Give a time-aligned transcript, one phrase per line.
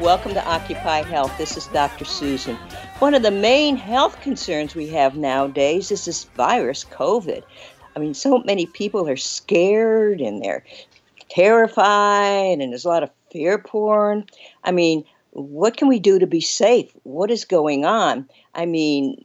[0.00, 1.36] Welcome to Occupy Health.
[1.38, 2.04] This is Dr.
[2.04, 2.54] Susan.
[3.00, 7.42] One of the main health concerns we have nowadays is this virus, COVID.
[7.96, 10.64] I mean, so many people are scared and they're
[11.28, 14.26] terrified, and there's a lot of fear porn.
[14.62, 16.92] I mean, what can we do to be safe?
[17.02, 18.28] What is going on?
[18.54, 19.24] I mean,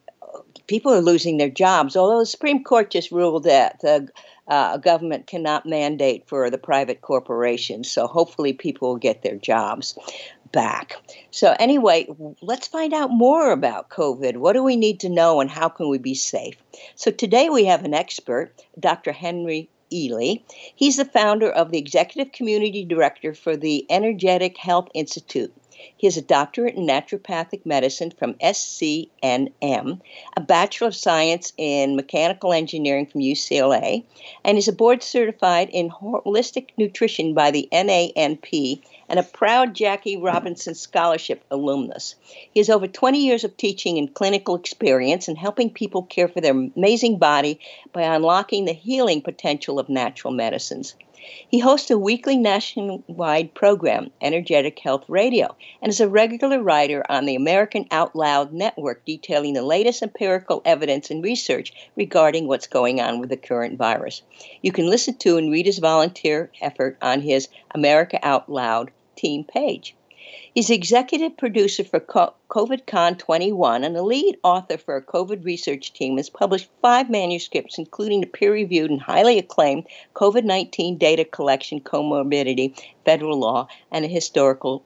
[0.65, 1.95] people are losing their jobs.
[1.95, 4.09] Although the Supreme Court just ruled that the
[4.47, 9.97] uh, government cannot mandate for the private corporations, so hopefully people will get their jobs
[10.53, 10.95] back.
[11.31, 12.07] So anyway,
[12.41, 14.37] let's find out more about COVID.
[14.37, 16.55] What do we need to know, and how can we be safe?
[16.95, 19.11] So today we have an expert, Dr.
[19.11, 20.41] Henry Ealy.
[20.75, 25.53] He's the founder of the Executive Community Director for the Energetic Health Institute.
[25.97, 30.01] He has a doctorate in naturopathic medicine from SCNM,
[30.37, 34.03] a Bachelor of Science in Mechanical Engineering from UCLA,
[34.43, 40.17] and is a board certified in holistic nutrition by the NANP and a proud Jackie
[40.17, 42.15] Robinson Scholarship alumnus.
[42.51, 46.41] He has over 20 years of teaching and clinical experience in helping people care for
[46.41, 47.59] their amazing body
[47.91, 50.95] by unlocking the healing potential of natural medicines.
[51.47, 57.25] He hosts a weekly nationwide program, Energetic Health Radio, and is a regular writer on
[57.25, 62.99] the American Out Loud Network detailing the latest empirical evidence and research regarding what's going
[62.99, 64.21] on with the current virus.
[64.61, 69.43] You can listen to and read his volunteer effort on his America Out Loud team
[69.43, 69.95] page.
[70.53, 76.17] He's executive producer for COVIDCon 21 and the lead author for a COVID research team
[76.17, 81.81] has published five manuscripts, including the peer reviewed and highly acclaimed COVID 19 Data Collection
[81.81, 84.83] Comorbidity, Federal Law, and a Historical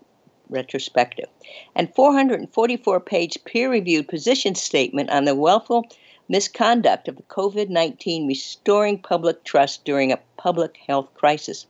[0.50, 1.28] Retrospective,
[1.76, 5.86] and 444 page peer reviewed position statement on the willful
[6.30, 11.66] misconduct of the COVID 19 restoring public trust during a public health crisis.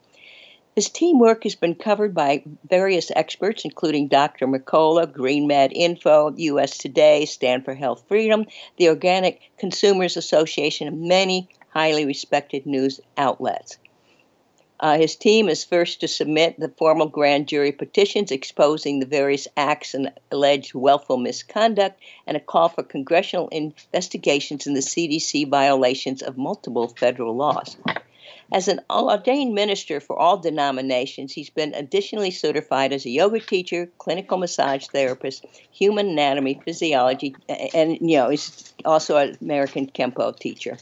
[0.78, 4.46] His teamwork has been covered by various experts, including Dr.
[4.46, 8.46] Mercola, GreenMed Info, US Today, Stand for Health Freedom,
[8.78, 13.80] the Organic Consumers Association, and many highly respected news outlets.
[14.80, 19.48] Uh, his team is first to submit the formal grand jury petitions exposing the various
[19.58, 26.22] acts and alleged willful misconduct and a call for congressional investigations in the CDC violations
[26.22, 27.78] of multiple federal laws.
[28.52, 33.90] As an ordained minister for all denominations, he's been additionally certified as a yoga teacher,
[33.98, 37.36] clinical massage therapist, human anatomy, physiology,
[37.74, 40.78] and you know, he's also an American Kempo teacher.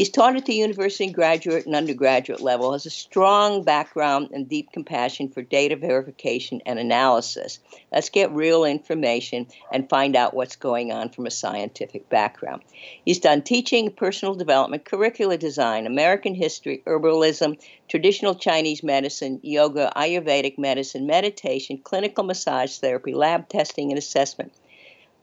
[0.00, 4.72] He's taught at the university graduate and undergraduate level, has a strong background and deep
[4.72, 7.58] compassion for data verification and analysis.
[7.92, 12.62] Let's get real information and find out what's going on from a scientific background.
[13.04, 20.56] He's done teaching, personal development, curricular design, American history, herbalism, traditional Chinese medicine, yoga, Ayurvedic
[20.56, 24.54] medicine, meditation, clinical massage therapy, lab testing and assessment.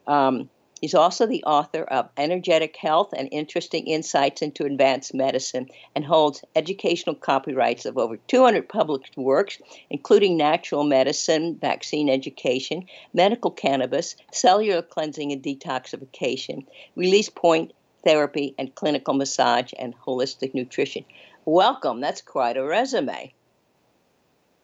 [0.06, 6.06] Um, He's also the author of Energetic Health and Interesting Insights into Advanced Medicine and
[6.06, 9.58] holds educational copyrights of over 200 published works,
[9.90, 16.66] including natural medicine, vaccine education, medical cannabis, cellular cleansing and detoxification,
[16.96, 17.74] release point
[18.04, 21.04] therapy, and clinical massage and holistic nutrition.
[21.46, 22.02] Welcome.
[22.02, 23.34] That's quite a resume.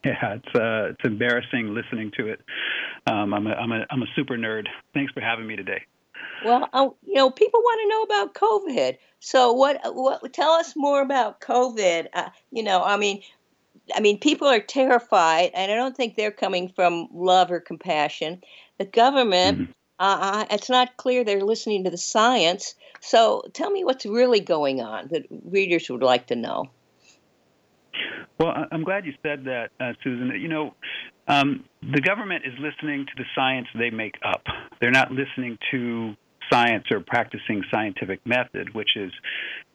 [0.06, 2.42] Yeah, it's uh, it's embarrassing listening to it.
[3.08, 4.68] Um, I'm a I'm a I'm a super nerd.
[4.94, 5.82] Thanks for having me today.
[6.44, 8.98] Well, uh, you know, people want to know about COVID.
[9.20, 9.80] So, what?
[9.96, 10.34] What?
[10.34, 12.08] Tell us more about COVID.
[12.14, 13.22] Uh, you know, I mean,
[13.96, 18.42] I mean, people are terrified, and I don't think they're coming from love or compassion.
[18.78, 19.72] The government, mm-hmm.
[20.00, 22.76] uh, it's not clear they're listening to the science.
[23.00, 26.70] So, tell me what's really going on that readers would like to know.
[28.40, 30.32] Well, I'm glad you said that, uh, Susan.
[30.40, 30.74] You know,
[31.28, 34.44] um, the government is listening to the science they make up.
[34.82, 36.16] They're not listening to
[36.52, 39.12] science or practicing scientific method, which is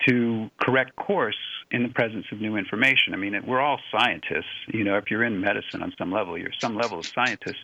[0.06, 1.36] to correct course
[1.70, 3.14] in the presence of new information.
[3.14, 4.46] I mean, we're all scientists.
[4.68, 7.58] You know, if you're in medicine on some level, you're some level of scientist.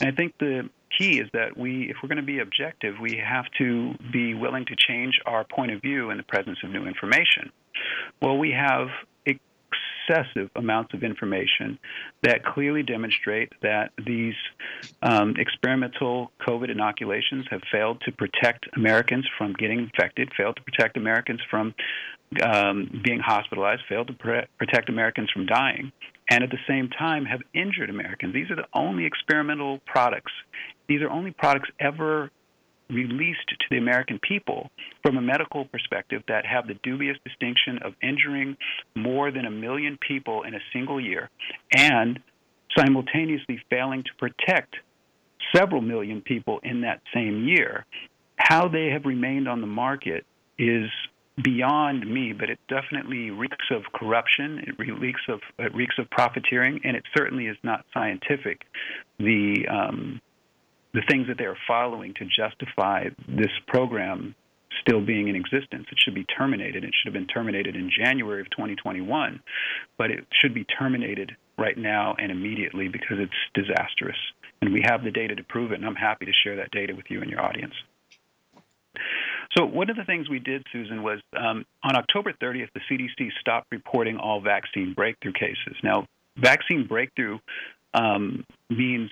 [0.00, 0.68] And I think the
[0.98, 4.64] key is that we, if we're going to be objective, we have to be willing
[4.66, 7.50] to change our point of view in the presence of new information.
[8.20, 8.88] Well, we have
[10.08, 11.78] excessive amounts of information
[12.22, 14.34] that clearly demonstrate that these
[15.02, 20.96] um, experimental COVID inoculations have failed to protect Americans from getting infected, failed to protect
[20.96, 21.74] Americans from
[22.42, 25.92] um, being hospitalized, failed to pre- protect Americans from dying,
[26.30, 28.34] and at the same time have injured Americans.
[28.34, 30.32] These are the only experimental products.
[30.88, 32.30] These are only products ever
[32.90, 34.70] released to the American people
[35.02, 38.56] from a medical perspective that have the dubious distinction of injuring
[38.94, 41.30] more than a million people in a single year
[41.72, 42.20] and
[42.76, 44.76] simultaneously failing to protect
[45.54, 47.84] several million people in that same year.
[48.36, 50.24] How they have remained on the market
[50.58, 50.90] is
[51.42, 54.64] beyond me, but it definitely reeks of corruption.
[54.66, 58.62] It reeks of it reeks of profiteering, and it certainly is not scientific.
[59.18, 60.20] The um,
[60.96, 64.34] the things that they are following to justify this program
[64.80, 65.84] still being in existence.
[65.92, 66.84] It should be terminated.
[66.84, 69.40] It should have been terminated in January of 2021,
[69.98, 74.16] but it should be terminated right now and immediately because it's disastrous.
[74.62, 76.94] And we have the data to prove it, and I'm happy to share that data
[76.96, 77.74] with you and your audience.
[79.54, 83.28] So, one of the things we did, Susan, was um, on October 30th, the CDC
[83.40, 85.76] stopped reporting all vaccine breakthrough cases.
[85.82, 86.06] Now,
[86.38, 87.38] vaccine breakthrough
[87.92, 89.10] um, means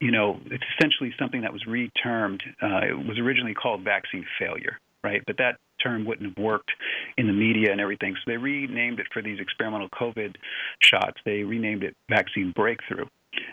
[0.00, 2.40] you know, it's essentially something that was retermed.
[2.62, 5.22] Uh, it was originally called vaccine failure, right?
[5.26, 6.70] But that term wouldn't have worked
[7.16, 8.14] in the media and everything.
[8.16, 10.36] So they renamed it for these experimental COVID
[10.80, 11.18] shots.
[11.24, 13.06] They renamed it vaccine breakthrough.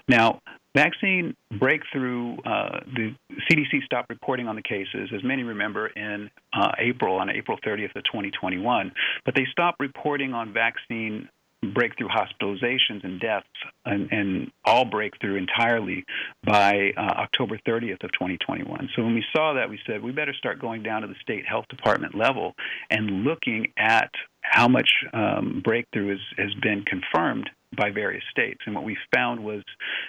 [0.08, 0.42] Now,
[0.76, 3.16] vaccine breakthrough, uh, the
[3.50, 7.96] CDC stopped reporting on the cases, as many remember, in uh, April, on April 30th
[7.96, 8.92] of 2021.
[9.26, 11.30] But they stopped reporting on vaccine
[11.74, 13.48] breakthrough hospitalizations and deaths
[13.86, 16.04] and, and all breakthrough entirely
[16.44, 18.90] by uh, October 30th of 2021.
[18.96, 21.46] So when we saw that, we said we better start going down to the state
[21.46, 22.56] health department level
[22.90, 24.12] and looking at
[24.42, 28.62] how much um, breakthrough is, has been confirmed by various states.
[28.66, 29.63] And what we found was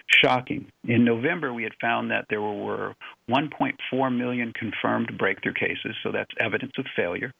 [0.06, 0.70] shocking.
[0.84, 2.94] In November, we had found that there were
[3.28, 7.32] 1.4 million confirmed breakthrough cases, so that's evidence of failure.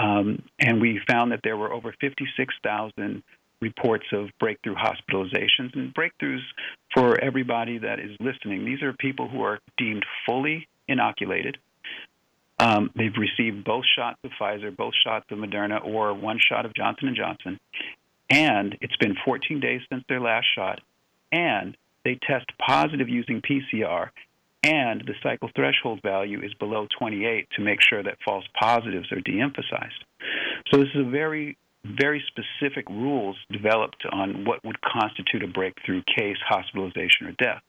[0.00, 3.22] Um, and we found that there were over 56,000
[3.60, 6.42] reports of breakthrough hospitalizations and breakthroughs
[6.94, 8.64] for everybody that is listening.
[8.64, 11.58] These are people who are deemed fully inoculated.
[12.58, 16.74] Um, they've received both shots of Pfizer, both shots of Moderna, or one shot of
[16.74, 17.60] Johnson and Johnson,
[18.30, 20.80] and it's been 14 days since their last shot,
[21.30, 24.08] and they test positive using PCR,
[24.62, 29.20] and the cycle threshold value is below 28 to make sure that false positives are
[29.20, 30.04] de-emphasized.
[30.70, 31.56] So this is a very
[31.98, 37.62] very specific rules developed on what would constitute a breakthrough case, hospitalization, or death.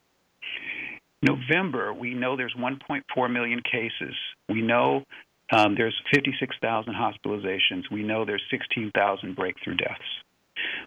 [1.22, 4.14] November, we know there's 1.4 million cases.
[4.48, 5.04] We know
[5.52, 7.90] um, there's 56,000 hospitalizations.
[7.90, 10.00] We know there's 16,000 breakthrough deaths.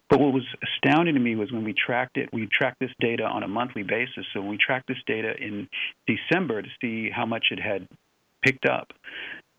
[0.08, 3.24] But what was astounding to me was when we tracked it, we tracked this data
[3.24, 4.26] on a monthly basis.
[4.32, 5.68] So when we tracked this data in
[6.06, 7.88] December to see how much it had
[8.42, 8.92] picked up,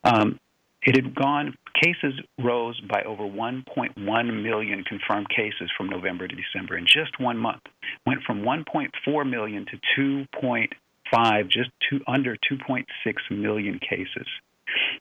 [0.03, 0.39] um,
[0.85, 6.77] it had gone, cases rose by over 1.1 million confirmed cases from November to December
[6.77, 7.61] in just one month.
[8.05, 12.85] Went from 1.4 million to 2.5, just two, under 2.6
[13.31, 14.27] million cases.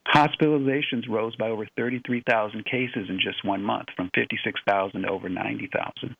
[0.08, 6.16] Hospitalizations rose by over 33,000 cases in just one month, from 56,000 to over 90,000.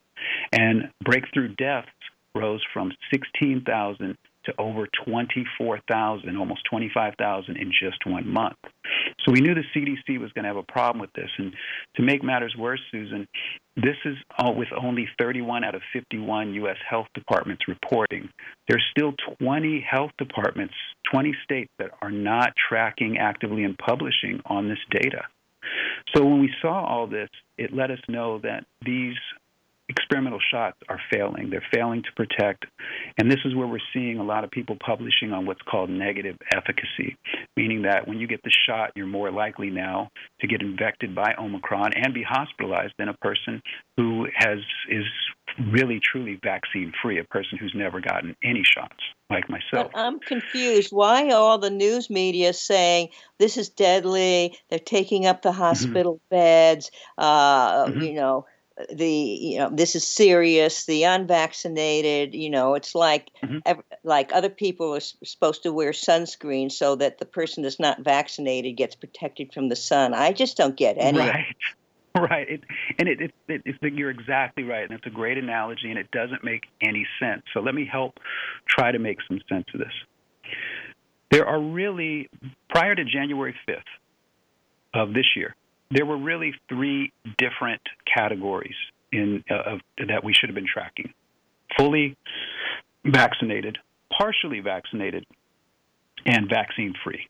[0.53, 1.89] And breakthrough deaths
[2.35, 8.57] rose from 16,000 to over 24,000, almost 25,000 in just one month.
[9.25, 11.31] So we knew the CDC was going to have a problem with this.
[11.39, 11.53] And
[11.97, 13.27] to make matters worse, Susan,
[13.77, 14.17] this is
[14.57, 16.77] with only 31 out of 51 U.S.
[16.89, 18.29] health departments reporting.
[18.69, 20.75] There's still 20 health departments,
[21.13, 25.23] 20 states that are not tracking actively and publishing on this data.
[26.15, 29.15] So when we saw all this, it let us know that these
[29.97, 31.51] experimental shots are failing.
[31.51, 32.65] They're failing to protect.
[33.19, 36.37] And this is where we're seeing a lot of people publishing on what's called negative
[36.55, 37.17] efficacy,
[37.57, 40.09] meaning that when you get the shot, you're more likely now
[40.41, 43.63] to get infected by Omicron and be hospitalized than a person
[43.97, 44.59] who has
[44.89, 45.05] is
[45.71, 48.97] really truly vaccine free, a person who's never gotten any shots
[49.29, 49.91] like myself.
[49.93, 50.91] But I'm confused.
[50.93, 53.09] Why are all the news media saying
[53.39, 54.57] this is deadly?
[54.71, 55.59] They're taking up the mm-hmm.
[55.59, 56.35] hospital mm-hmm.
[56.35, 56.91] beds.
[57.19, 58.01] Uh, mm-hmm.
[58.01, 58.47] You know,
[58.93, 63.81] the you know this is serious the unvaccinated you know it's like mm-hmm.
[64.05, 68.77] like other people are supposed to wear sunscreen so that the person that's not vaccinated
[68.77, 70.15] gets protected from the sun.
[70.15, 71.45] I just don't get any right.
[72.15, 72.47] Right.
[72.47, 72.61] It,
[72.99, 76.11] and it, it, it, it's you're exactly right and it's a great analogy and it
[76.11, 77.43] doesn't make any sense.
[77.55, 78.19] So let me help
[78.69, 79.93] try to make some sense of this.
[81.31, 82.29] There are really
[82.69, 83.81] prior to january 5th
[84.93, 85.57] of this year
[85.93, 87.83] there were really three different
[88.13, 88.75] categories
[89.13, 89.77] in uh,
[90.09, 91.13] that we should have been tracking:
[91.77, 92.17] fully
[93.05, 93.79] vaccinated,
[94.17, 95.27] partially vaccinated,
[96.27, 97.29] and vaccine free.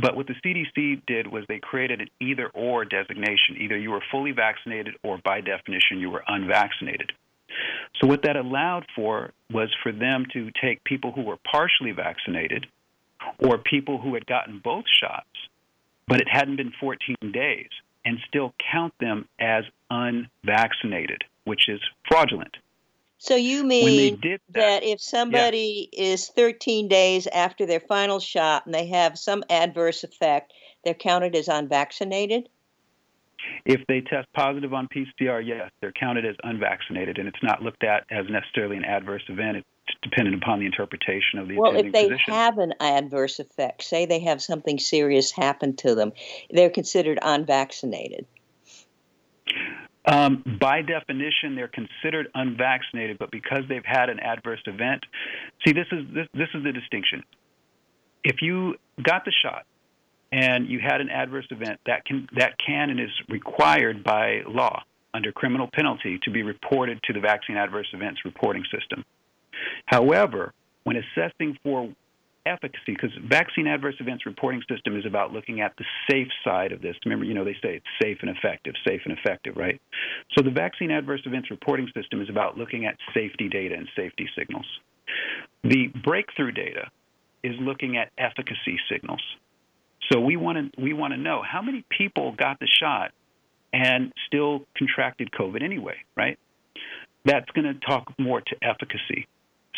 [0.00, 3.56] But what the CDC did was they created an either or designation.
[3.58, 7.10] Either you were fully vaccinated or by definition you were unvaccinated.
[8.00, 12.66] So what that allowed for was for them to take people who were partially vaccinated
[13.40, 15.26] or people who had gotten both shots,
[16.08, 17.68] but it hadn't been 14 days,
[18.04, 22.56] and still count them as unvaccinated, which is fraudulent.
[23.18, 26.12] So you mean that, that, if somebody yeah.
[26.12, 30.52] is 13 days after their final shot and they have some adverse effect,
[30.84, 32.48] they're counted as unvaccinated?
[33.64, 37.82] If they test positive on PCR, yes, they're counted as unvaccinated, and it's not looked
[37.82, 39.58] at as necessarily an adverse event.
[39.58, 39.68] It's
[40.02, 41.76] dependent upon the interpretation of the well.
[41.76, 42.32] If they physician.
[42.32, 46.12] have an adverse effect, say they have something serious happen to them,
[46.50, 48.26] they're considered unvaccinated.
[50.04, 55.04] Um, by definition, they're considered unvaccinated, but because they've had an adverse event,
[55.66, 57.22] see, this is this, this is the distinction.
[58.24, 59.66] If you got the shot
[60.32, 64.82] and you had an adverse event, that can that can and is required by law
[65.12, 69.04] under criminal penalty to be reported to the vaccine adverse events reporting system.
[69.86, 70.52] However,
[70.84, 71.88] when assessing for
[72.48, 76.80] efficacy because vaccine adverse events reporting system is about looking at the safe side of
[76.80, 76.96] this.
[77.04, 79.80] Remember, you know, they say it's safe and effective, safe and effective, right?
[80.36, 84.28] So the vaccine adverse events reporting system is about looking at safety data and safety
[84.36, 84.66] signals.
[85.62, 86.90] The breakthrough data
[87.42, 89.22] is looking at efficacy signals.
[90.10, 93.12] So we want to we want to know how many people got the shot
[93.72, 96.38] and still contracted COVID anyway, right?
[97.24, 99.26] That's going to talk more to efficacy.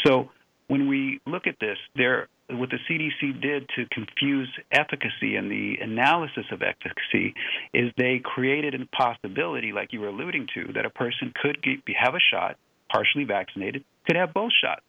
[0.06, 0.30] So
[0.68, 5.76] when we look at this, there what the CDC did to confuse efficacy and the
[5.80, 7.34] analysis of efficacy
[7.72, 11.78] is they created a possibility, like you were alluding to, that a person could get,
[11.96, 12.56] have a shot,
[12.90, 14.86] partially vaccinated, could have both shots,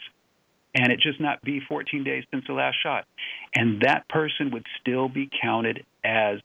[0.73, 3.05] and it just not be 14 days since the last shot.
[3.53, 6.39] And that person would still be counted as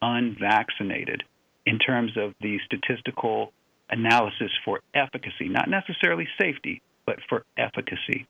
[0.00, 1.22] unvaccinated
[1.66, 3.52] in terms of the statistical
[3.90, 8.26] analysis for efficacy, not necessarily safety, but for efficacy.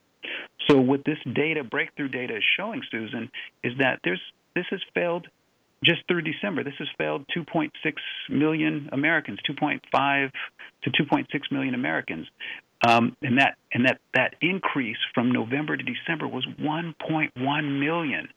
[0.69, 3.29] So what this data, breakthrough data, is showing, Susan,
[3.61, 4.21] is that there's
[4.55, 5.27] this has failed
[5.83, 6.63] just through December.
[6.63, 7.71] This has failed 2.6
[8.29, 10.31] million Americans, 2.5
[10.83, 12.27] to 2.6 million Americans,
[12.87, 18.29] um, and that and that that increase from November to December was 1.1 million.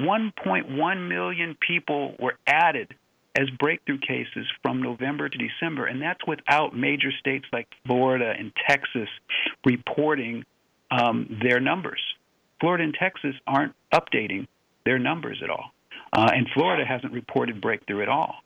[0.00, 2.94] 1.1 million people were added
[3.38, 8.50] as breakthrough cases from November to December, and that's without major states like Florida and
[8.68, 9.08] Texas
[9.64, 10.44] reporting
[10.90, 12.00] um, their numbers.
[12.60, 14.48] Florida and Texas aren't updating
[14.84, 15.70] their numbers at all.
[16.12, 18.36] Uh, and Florida hasn't reported breakthrough at all.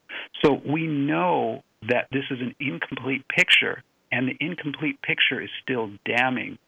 [0.44, 5.90] So we know that this is an incomplete picture, and the incomplete picture is still
[6.04, 6.58] damning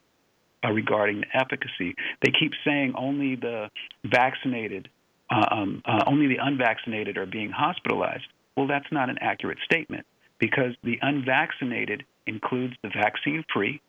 [0.64, 1.95] uh, regarding the efficacy.
[2.23, 3.69] They keep saying only the
[4.04, 4.88] vaccinated,
[5.31, 8.26] um, uh, only the unvaccinated are being hospitalized.
[8.57, 10.07] Well, that's not an accurate statement
[10.38, 13.81] because the unvaccinated includes the vaccine free,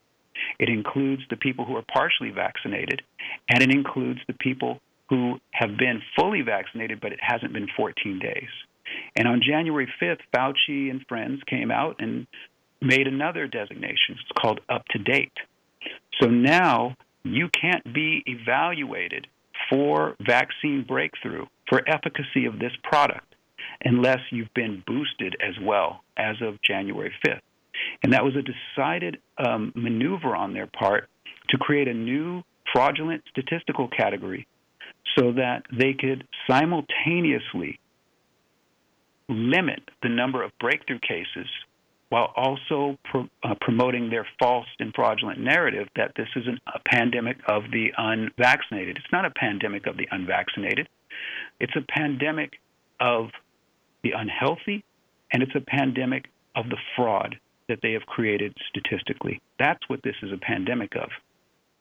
[0.58, 3.02] it includes the people who are partially vaccinated,
[3.48, 8.18] and it includes the people who have been fully vaccinated, but it hasn't been 14
[8.18, 8.48] days.
[9.16, 12.26] And on January 5th, Fauci and friends came out and
[12.80, 14.16] made another designation.
[14.20, 15.32] It's called up to date.
[16.20, 19.26] So now you can't be evaluated
[19.70, 23.34] for vaccine breakthrough for efficacy of this product
[23.84, 27.40] unless you've been boosted as well as of January 5th.
[28.02, 31.08] And that was a decided um, maneuver on their part
[31.50, 32.42] to create a new
[32.72, 34.46] fraudulent statistical category
[35.16, 37.78] so that they could simultaneously
[39.28, 41.48] limit the number of breakthrough cases
[42.08, 46.78] while also pro, uh, promoting their false and fraudulent narrative that this is an, a
[46.88, 48.96] pandemic of the unvaccinated.
[48.96, 50.88] It's not a pandemic of the unvaccinated,
[51.60, 52.60] it's a pandemic
[53.00, 53.30] of
[54.02, 54.84] the unhealthy,
[55.32, 57.36] and it's a pandemic of the fraud
[57.68, 59.40] that they have created statistically.
[59.58, 61.10] That's what this is a pandemic of.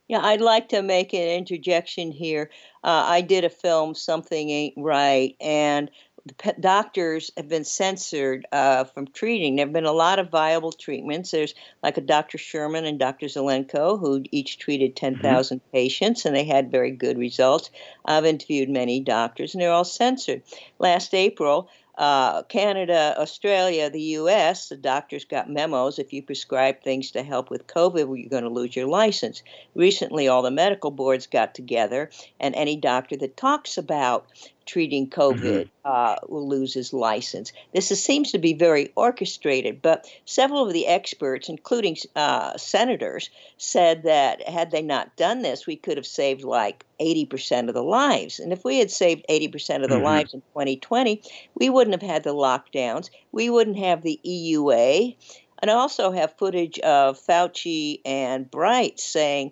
[0.07, 2.51] Yeah, I'd like to make an interjection here.
[2.83, 5.89] Uh, I did a film, Something Ain't Right, and
[6.25, 9.55] the doctors have been censored uh, from treating.
[9.55, 11.29] There have been a lot of viable treatments.
[11.29, 11.53] There's
[11.83, 12.39] like a Dr.
[12.39, 13.27] Sherman and Dr.
[13.27, 15.71] Zelenko, who each treated 10,000 mm-hmm.
[15.71, 17.69] patients, and they had very good results.
[18.05, 20.41] I've interviewed many doctors, and they're all censored.
[20.79, 25.99] Last April, uh, Canada, Australia, the U.S., the doctors got memos.
[25.99, 29.43] If you prescribe things to help with COVID, well, you're going to lose your license.
[29.75, 34.27] Recently, all the medical boards got together, and any doctor that talks about
[34.65, 35.69] treating COVID mm-hmm.
[35.85, 37.53] uh, will lose his license.
[37.73, 43.29] This is, seems to be very orchestrated, but several of the experts, including uh, senators,
[43.57, 47.83] said that had they not done this, we could have saved like 80% of the
[47.83, 48.39] lives.
[48.39, 50.03] And if we had saved 80% of the mm-hmm.
[50.03, 51.21] lives in 2020,
[51.55, 55.15] we wouldn't have had the lockdowns, we wouldn't have the EUA.
[55.59, 59.51] And I also have footage of Fauci and Bright saying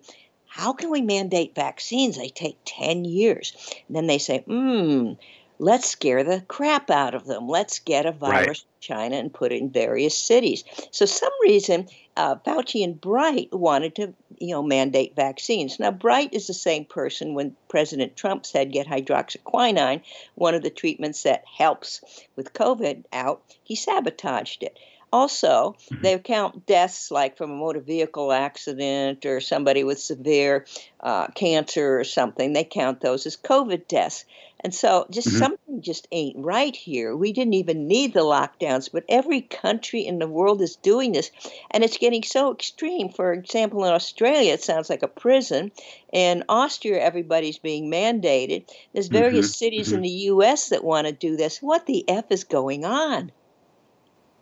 [0.54, 2.16] how can we mandate vaccines?
[2.16, 3.74] They take 10 years.
[3.88, 5.14] And then they say, hmm,
[5.58, 7.48] let's scare the crap out of them.
[7.48, 8.56] Let's get a virus right.
[8.58, 10.62] from China and put it in various cities.
[10.92, 15.80] So, some reason uh, Fauci and Bright wanted to, you know, mandate vaccines.
[15.80, 20.02] Now, Bright is the same person when President Trump said get hydroxyquinine,
[20.36, 22.00] one of the treatments that helps
[22.36, 23.42] with COVID, out.
[23.64, 24.78] He sabotaged it.
[25.14, 26.02] Also, mm-hmm.
[26.02, 30.66] they count deaths like from a motor vehicle accident or somebody with severe
[30.98, 32.52] uh, cancer or something.
[32.52, 34.24] They count those as COVID deaths.
[34.58, 35.38] And so, just mm-hmm.
[35.38, 37.16] something just ain't right here.
[37.16, 41.30] We didn't even need the lockdowns, but every country in the world is doing this.
[41.70, 43.08] And it's getting so extreme.
[43.08, 45.70] For example, in Australia, it sounds like a prison.
[46.12, 48.68] In Austria, everybody's being mandated.
[48.92, 49.64] There's various mm-hmm.
[49.64, 50.02] cities in mm-hmm.
[50.02, 50.70] the U.S.
[50.70, 51.62] that want to do this.
[51.62, 53.30] What the F is going on?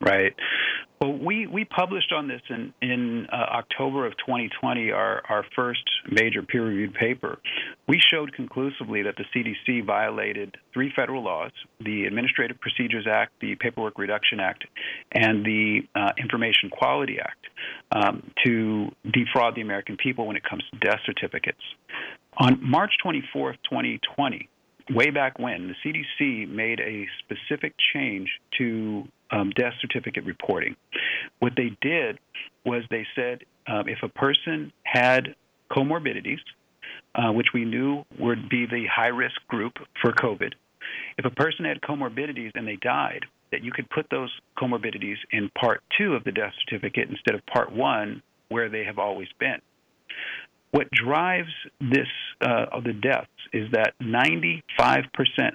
[0.03, 0.35] Right.
[1.01, 5.83] Well, we, we published on this in, in uh, October of 2020, our, our first
[6.09, 7.41] major peer reviewed paper.
[7.89, 13.57] We showed conclusively that the CDC violated three federal laws the Administrative Procedures Act, the
[13.57, 14.65] Paperwork Reduction Act,
[15.11, 17.47] and the uh, Information Quality Act
[17.91, 21.63] um, to defraud the American people when it comes to death certificates.
[22.39, 24.49] On March 24th, 2020,
[24.91, 28.29] way back when, the CDC made a specific change
[28.59, 30.77] to um, death certificate reporting.
[31.41, 32.19] What they did
[32.65, 35.35] was they said um, if a person had
[35.71, 36.41] comorbidities,
[37.15, 40.53] uh, which we knew would be the high risk group for COVID,
[41.19, 45.51] if a person had comorbidities and they died, that you could put those comorbidities in
[45.51, 49.61] part two of the death certificate instead of part one, where they have always been.
[50.73, 52.09] What drives this
[52.41, 54.63] uh, of the deaths is that 95%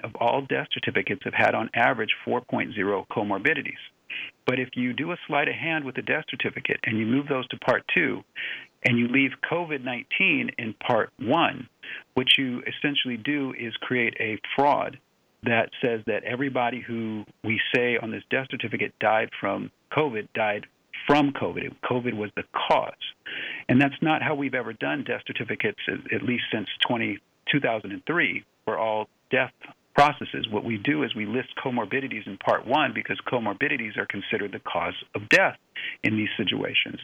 [0.04, 2.72] of all death certificates have had on average 4.0
[3.08, 3.82] comorbidities.
[4.46, 7.26] But if you do a sleight of hand with the death certificate and you move
[7.28, 8.22] those to part two,
[8.84, 11.68] and you leave COVID 19 in part one,
[12.14, 14.98] what you essentially do is create a fraud
[15.42, 20.66] that says that everybody who we say on this death certificate died from COVID died
[21.06, 21.74] from COVID.
[21.90, 22.92] COVID was the cause.
[23.68, 27.18] And that's not how we've ever done death certificates, at least since 20,
[27.52, 29.52] 2003, for all death
[29.98, 30.46] processes.
[30.48, 34.60] What we do is we list comorbidities in part one because comorbidities are considered the
[34.60, 35.56] cause of death
[36.04, 37.00] in these situations.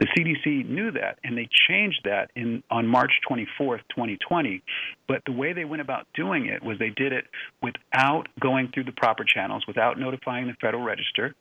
[0.00, 4.60] The CDC knew that and they changed that in on March 24th, 2020.
[5.06, 7.26] But the way they went about doing it was they did it
[7.62, 11.36] without going through the proper channels, without notifying the Federal Register,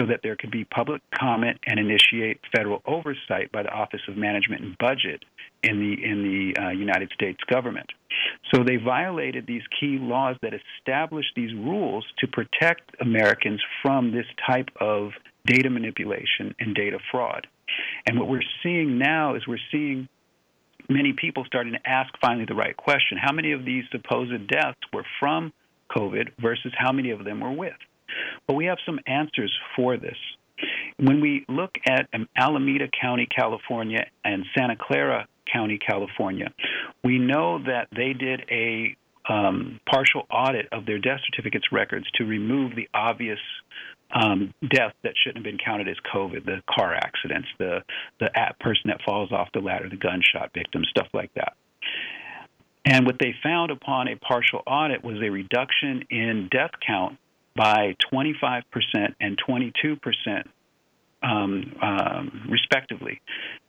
[0.00, 4.16] so that there could be public comment and initiate federal oversight by the Office of
[4.16, 5.22] Management and Budget
[5.62, 7.90] in the in the uh, United States government.
[8.52, 14.24] So they violated these key laws that established these rules to protect Americans from this
[14.48, 15.10] type of
[15.44, 17.46] data manipulation and data fraud.
[18.06, 20.08] And what we're seeing now is we're seeing
[20.88, 24.80] many people starting to ask finally the right question how many of these supposed deaths
[24.92, 25.52] were from
[25.96, 27.76] COVID versus how many of them were with?
[28.46, 30.16] But we have some answers for this.
[30.98, 36.52] When we look at Alameda County, California, and Santa Clara County, California.
[37.02, 38.96] We know that they did a
[39.28, 43.38] um, partial audit of their death certificates records to remove the obvious
[44.12, 47.82] um, death that shouldn't have been counted as COVID, the car accidents, the
[48.18, 51.54] the person that falls off the ladder, the gunshot victim, stuff like that.
[52.84, 57.18] And what they found upon a partial audit was a reduction in death count
[57.56, 58.62] by 25%
[59.20, 60.44] and 22%,
[61.22, 63.20] um, um, respectively.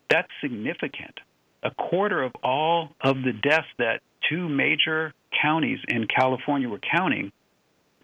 [0.10, 1.20] That's significant
[1.64, 7.32] a quarter of all of the deaths that two major counties in California were counting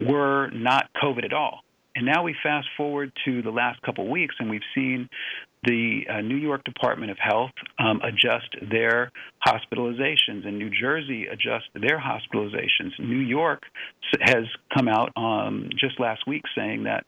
[0.00, 1.60] were not COVID at all.
[1.96, 5.08] And now we fast forward to the last couple of weeks, and we've seen
[5.64, 9.10] the uh, New York Department of Health um, adjust their
[9.46, 12.98] hospitalizations, and New Jersey adjust their hospitalizations.
[12.98, 13.62] New York
[14.20, 14.44] has
[14.74, 17.04] come out um, just last week saying that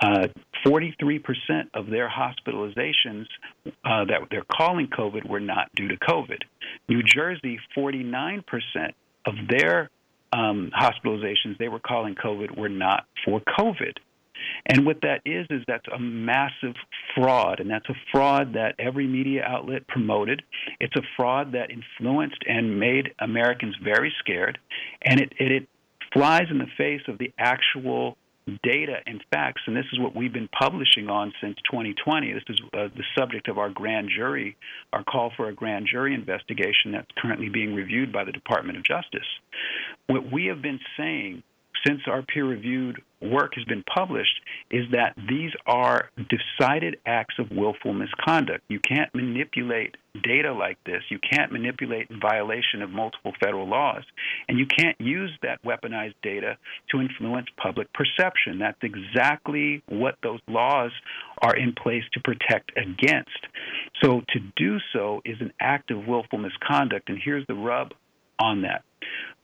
[0.00, 0.26] uh,
[0.66, 1.20] 43%
[1.74, 3.26] of their hospitalizations
[3.66, 6.38] uh, that they're calling COVID were not due to COVID.
[6.88, 8.42] New Jersey, 49%
[9.26, 9.90] of their
[10.32, 13.96] um, hospitalizations they were calling COVID were not for COVID.
[14.66, 16.74] And what that is, is that's a massive
[17.14, 17.60] fraud.
[17.60, 20.42] And that's a fraud that every media outlet promoted.
[20.78, 24.58] It's a fraud that influenced and made Americans very scared.
[25.02, 25.68] And it, it, it
[26.12, 28.16] flies in the face of the actual
[28.62, 32.32] data and facts, and this is what we've been publishing on since 2020.
[32.32, 34.56] This is uh, the subject of our grand jury,
[34.92, 38.84] our call for a grand jury investigation that's currently being reviewed by the Department of
[38.84, 39.26] Justice.
[40.08, 41.42] What we have been saying
[41.86, 44.40] since our peer reviewed work has been published
[44.70, 48.64] is that these are decided acts of willful misconduct.
[48.68, 51.02] You can't manipulate data like this.
[51.08, 54.02] You can't manipulate in violation of multiple federal laws.
[54.48, 56.58] And you can't use that weaponized data
[56.90, 58.58] to influence public perception.
[58.58, 60.90] That's exactly what those laws
[61.40, 63.30] are in place to protect against.
[64.02, 67.08] So to do so is an act of willful misconduct.
[67.08, 67.94] And here's the rub
[68.38, 68.82] on that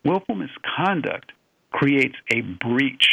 [0.05, 1.33] willful misconduct
[1.70, 3.07] creates a breach.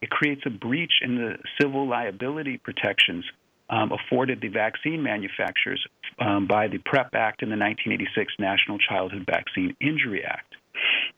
[0.00, 3.24] It creates a breach in the civil liability protections
[3.70, 5.84] um, afforded the vaccine manufacturers
[6.18, 10.54] um, by the PREP Act and the 1986 National Childhood Vaccine Injury Act.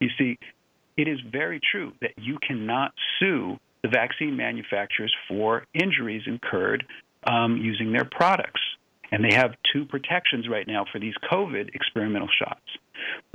[0.01, 0.39] You see,
[0.97, 6.85] it is very true that you cannot sue the vaccine manufacturers for injuries incurred
[7.27, 8.61] um, using their products.
[9.11, 12.65] And they have two protections right now for these COVID experimental shots.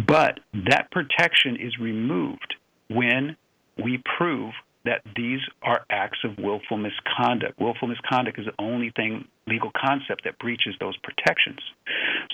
[0.05, 2.55] But that protection is removed
[2.89, 3.37] when
[3.83, 4.53] we prove
[4.85, 7.59] that these are acts of willful misconduct.
[7.59, 11.59] Willful misconduct is the only thing, legal concept, that breaches those protections.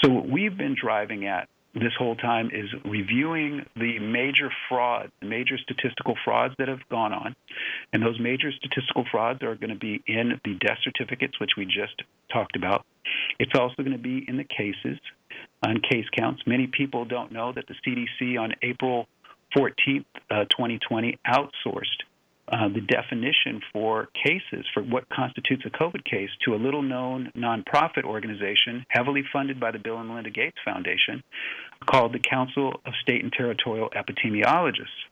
[0.04, 5.58] So, what we've been driving at this whole time is reviewing the major fraud, major
[5.58, 7.36] statistical frauds that have gone on.
[7.92, 11.66] And those major statistical frauds are going to be in the death certificates, which we
[11.66, 12.86] just talked about.
[13.40, 15.00] It's also going to be in the cases,
[15.66, 16.42] on case counts.
[16.48, 19.08] Many people don't know that the CDC on April
[19.56, 22.04] 14th, uh, 2020, outsourced
[22.48, 27.32] uh, the definition for cases, for what constitutes a COVID case, to a little known
[27.36, 31.24] nonprofit organization heavily funded by the Bill and Melinda Gates Foundation
[31.86, 35.08] called the Council of State and Territorial Epidemiologists.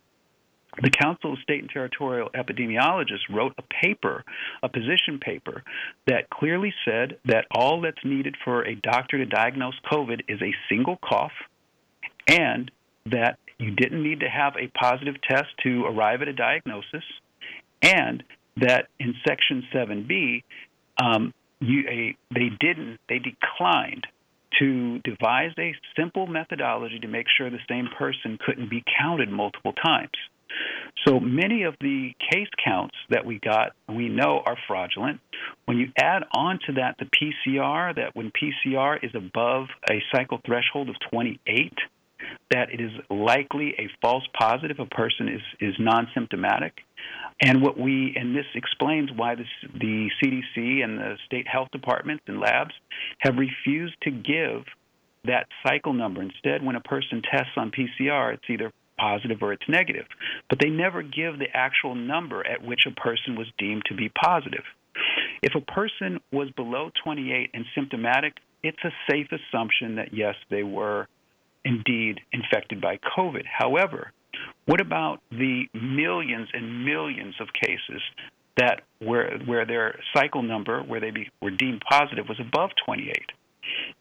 [0.82, 4.24] The Council of State and Territorial Epidemiologists wrote a paper,
[4.64, 5.64] a position paper,
[6.08, 10.54] that clearly said that all that's needed for a doctor to diagnose COVID is a
[10.70, 11.32] single cough
[12.28, 12.72] and
[13.06, 17.04] that you didn't need to have a positive test to arrive at a diagnosis,
[17.82, 18.24] and
[18.58, 20.44] that in Section 7B,
[21.02, 24.06] um, you, a, they didn't, they declined
[24.60, 29.74] to devise a simple methodology to make sure the same person couldn't be counted multiple
[29.74, 30.12] times.
[31.08, 35.20] So many of the case counts that we got, we know are fraudulent.
[35.66, 40.40] When you add on to that the PCR, that when PCR is above a cycle
[40.46, 41.74] threshold of 28,
[42.52, 44.80] that it is likely a false positive.
[44.80, 46.80] A person is, is non symptomatic.
[47.42, 52.40] And what we and this explains why the CDC and the state health departments and
[52.40, 52.74] labs
[53.20, 54.64] have refused to give
[55.26, 56.22] that cycle number.
[56.22, 60.06] Instead, when a person tests on PCR, it's either positive or it's negative.
[60.50, 64.10] But they never give the actual number at which a person was deemed to be
[64.10, 64.64] positive.
[65.42, 70.64] If a person was below 28 and symptomatic, it's a safe assumption that yes, they
[70.64, 71.08] were
[71.66, 73.44] indeed infected by COVID.
[73.46, 74.12] However,
[74.66, 78.02] what about the millions and millions of cases
[78.58, 83.32] that where where their cycle number, where they be, were deemed positive, was above 28?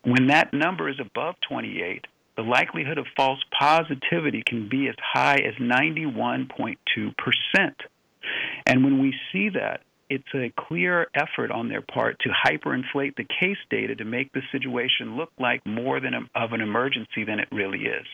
[0.05, 5.37] When that number is above 28, the likelihood of false positivity can be as high
[5.37, 6.77] as 91.2%.
[8.67, 13.25] And when we see that, it's a clear effort on their part to hyperinflate the
[13.25, 17.41] case data to make the situation look like more than a, of an emergency than
[17.41, 18.07] it really is.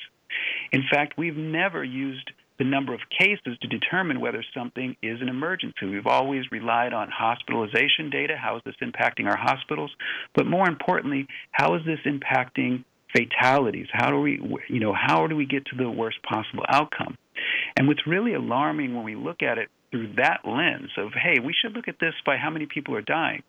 [0.71, 5.29] In fact, we've never used the number of cases to determine whether something is an
[5.29, 5.87] emergency.
[5.87, 8.35] We've always relied on hospitalization data.
[8.41, 9.91] How is this impacting our hospitals?
[10.37, 12.85] But more importantly, how is this impacting
[13.17, 13.87] fatalities?
[13.93, 17.17] How do we, you know, how do we get to the worst possible outcome?
[17.77, 21.55] And what's really alarming when we look at it through that lens of, hey, we
[21.55, 23.43] should look at this by how many people are dying,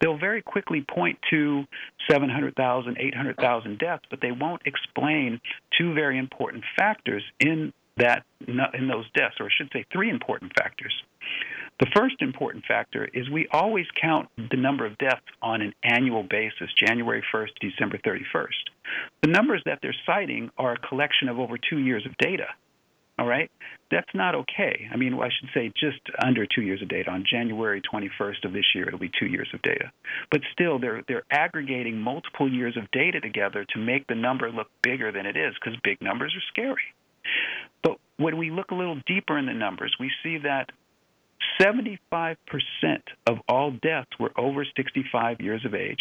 [0.00, 1.64] they'll very quickly point to
[2.10, 5.40] 700,000, 800,000 deaths, but they won't explain
[5.76, 10.52] two very important factors in that in those deaths, or I should say, three important
[10.56, 10.92] factors.
[11.80, 16.22] The first important factor is we always count the number of deaths on an annual
[16.22, 18.48] basis, January 1st to December 31st.
[19.22, 22.48] The numbers that they're citing are a collection of over two years of data.
[23.20, 23.50] All right?
[23.90, 24.88] That's not okay.
[24.90, 27.10] I mean, I should say just under two years of data.
[27.10, 29.92] On January 21st of this year, it'll be two years of data.
[30.30, 34.68] But still, they're, they're aggregating multiple years of data together to make the number look
[34.82, 36.94] bigger than it is because big numbers are scary.
[37.82, 40.70] But when we look a little deeper in the numbers, we see that
[41.60, 42.36] 75%
[43.26, 46.00] of all deaths were over 65 years of age.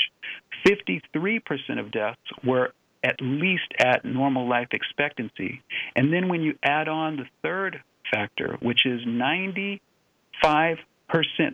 [0.65, 1.41] 53%
[1.79, 2.71] of deaths were
[3.03, 5.61] at least at normal life expectancy.
[5.95, 7.81] And then when you add on the third
[8.11, 9.79] factor, which is 95%,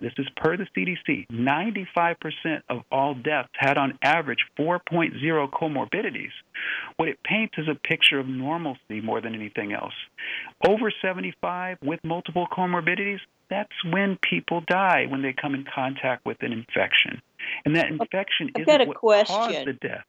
[0.01, 6.31] this is per the CDC, 95% of all deaths had on average 4.0 comorbidities.
[6.97, 9.93] What it paints is a picture of normalcy more than anything else.
[10.67, 16.41] Over 75 with multiple comorbidities, that's when people die when they come in contact with
[16.41, 17.21] an infection.
[17.63, 19.35] And that infection a what question.
[19.35, 20.03] caused the death.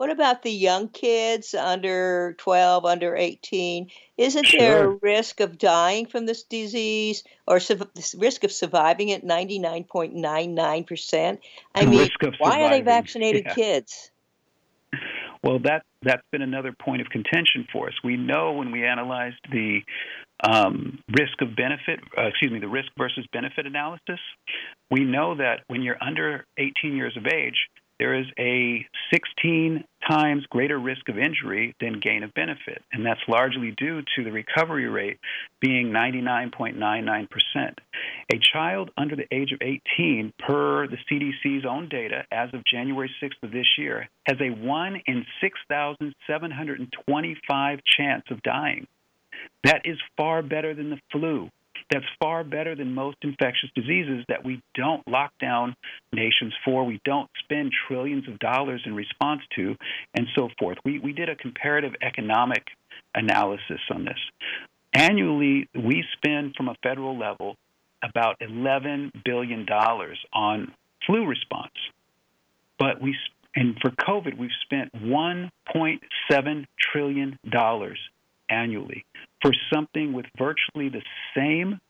[0.00, 3.90] What about the young kids under 12, under 18?
[4.16, 7.86] Isn't there a risk of dying from this disease or su-
[8.16, 11.38] risk of surviving it 99.99%?
[11.74, 12.08] I The mean,
[12.38, 13.52] why are they vaccinating yeah.
[13.52, 14.10] kids?
[15.44, 17.94] Well, that that's been another point of contention for us.
[18.02, 19.82] We know when we analyzed the
[20.42, 24.18] um, risk of benefit, uh, excuse me, the risk versus benefit analysis,
[24.90, 27.68] we know that when you're under 18 years of age,
[28.00, 33.20] there is a 16 times greater risk of injury than gain of benefit, and that's
[33.28, 35.18] largely due to the recovery rate
[35.60, 37.28] being 99.99%.
[38.32, 43.10] A child under the age of 18, per the CDC's own data as of January
[43.22, 48.86] 6th of this year, has a 1 in 6,725 chance of dying.
[49.64, 51.50] That is far better than the flu.
[51.90, 55.74] That's far better than most infectious diseases that we don't lock down
[56.12, 59.74] nations for, we don't spend trillions of dollars in response to,
[60.14, 60.78] and so forth.
[60.84, 62.62] We, we did a comparative economic
[63.14, 64.18] analysis on this.
[64.92, 67.56] Annually, we spend from a federal level
[68.02, 69.66] about $11 billion
[70.32, 70.72] on
[71.06, 71.72] flu response.
[72.78, 73.16] But we,
[73.54, 77.38] and for COVID, we've spent $1.7 trillion
[78.48, 79.04] annually
[79.42, 81.02] for something with virtually the
[81.34, 81.80] same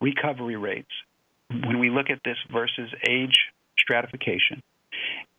[0.00, 0.90] recovery rates
[1.50, 3.36] when we look at this versus age
[3.78, 4.62] stratification,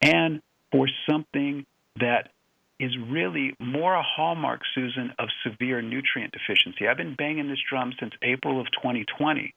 [0.01, 1.65] and for something
[1.99, 2.29] that
[2.79, 6.87] is really more a hallmark, Susan, of severe nutrient deficiency.
[6.87, 9.53] I've been banging this drum since April of 2020.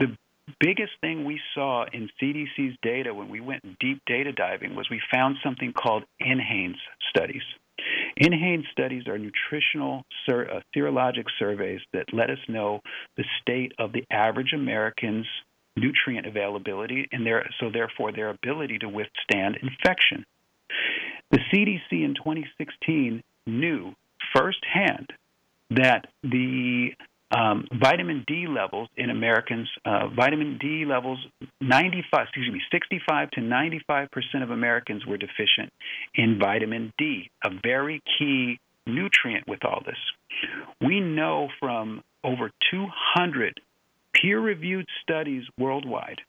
[0.00, 0.16] The
[0.60, 5.00] biggest thing we saw in CDC's data when we went deep data diving was we
[5.12, 6.76] found something called NHANES
[7.10, 7.42] studies.
[8.20, 12.80] NHANES studies are nutritional ser- uh, serologic surveys that let us know
[13.16, 15.26] the state of the average American's
[15.76, 20.24] nutrient availability and their, so therefore their ability to withstand infection.
[21.30, 23.92] The CDC in 2016 knew
[24.34, 25.12] firsthand
[25.70, 26.90] that the
[27.30, 31.18] um, vitamin D levels in Americans, uh, vitamin D levels,
[31.60, 35.72] 95, excuse me, 65 to 95 percent of Americans were deficient
[36.14, 39.98] in vitamin D, a very key nutrient with all this.
[40.80, 43.60] We know from over 200
[44.14, 46.20] peer-reviewed studies worldwide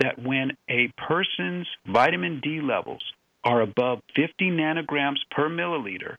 [0.00, 3.02] that when a person's vitamin D levels
[3.44, 6.16] are above 50 nanograms per milliliter,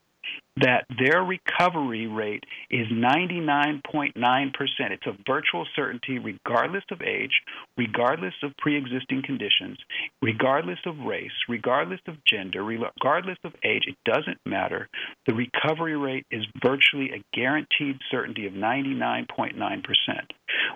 [0.62, 4.13] that their recovery rate is 99.9%.
[4.92, 7.42] It's a virtual certainty regardless of age,
[7.78, 9.78] regardless of pre existing conditions,
[10.22, 13.84] regardless of race, regardless of gender, regardless of age.
[13.88, 14.89] It doesn't matter.
[15.28, 19.54] The recovery rate is virtually a guaranteed certainty of 99.9%.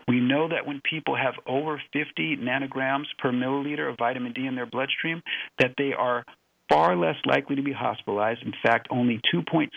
[0.08, 4.56] We know that when people have over 50 nanograms per milliliter of vitamin D in
[4.56, 5.22] their bloodstream,
[5.60, 6.24] that they are
[6.74, 8.42] far less likely to be hospitalized.
[8.42, 9.68] In fact, only 2.7%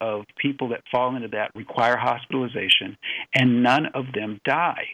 [0.00, 2.96] of people that fall into that require hospitalization,
[3.34, 4.84] and none of them die.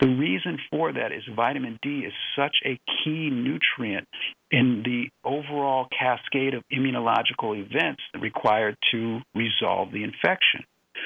[0.00, 4.08] The reason for that is vitamin D is such a key nutrient
[4.50, 10.64] in the overall cascade of immunological events required to resolve the infection.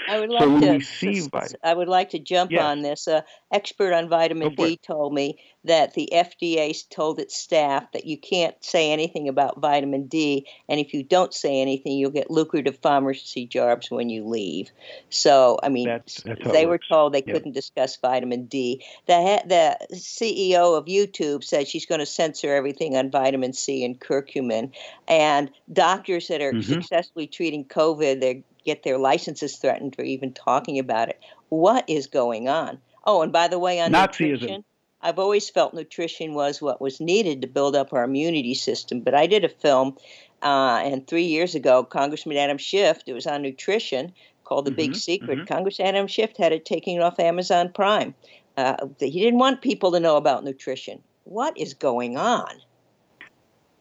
[0.09, 0.73] I would like when to.
[0.73, 2.63] we see s- vi- s- I would like to jump Yes.
[2.63, 3.07] on this.
[3.07, 8.17] A expert on vitamin D told me that the FDA told its staff that you
[8.17, 12.79] can't say anything about vitamin D, and if you don't say anything, you'll get lucrative
[12.83, 14.71] pharmacy jobs when you leave.
[15.11, 17.35] So, I mean, That's- that's they were told they Yeah.
[17.35, 18.83] couldn't discuss vitamin D.
[19.07, 23.85] The he- the CEO of YouTube said she's going to censor everything on vitamin C
[23.85, 24.71] and curcumin,
[25.07, 26.65] and doctors that are Mhm.
[26.65, 31.21] successfully treating COVID, they get their licenses threatened for even talking about it.
[31.49, 32.79] What is going on?
[33.05, 34.21] Oh, and by the way, on Nazism.
[34.31, 34.65] nutrition,
[35.01, 39.01] I've always felt nutrition was what was needed to build up our immunity system.
[39.01, 39.97] But I did a film,
[40.43, 44.13] uh, and three years ago, Congressman Adam Schiff, it was on nutrition
[44.45, 45.39] called The Big Mhm, Secret.
[45.41, 45.47] mhm.
[45.49, 48.15] Congressman Adam Schiff had it taken off Amazon Prime.
[48.57, 51.03] Uh, he didn't want people to know about nutrition.
[51.25, 52.61] What is going on?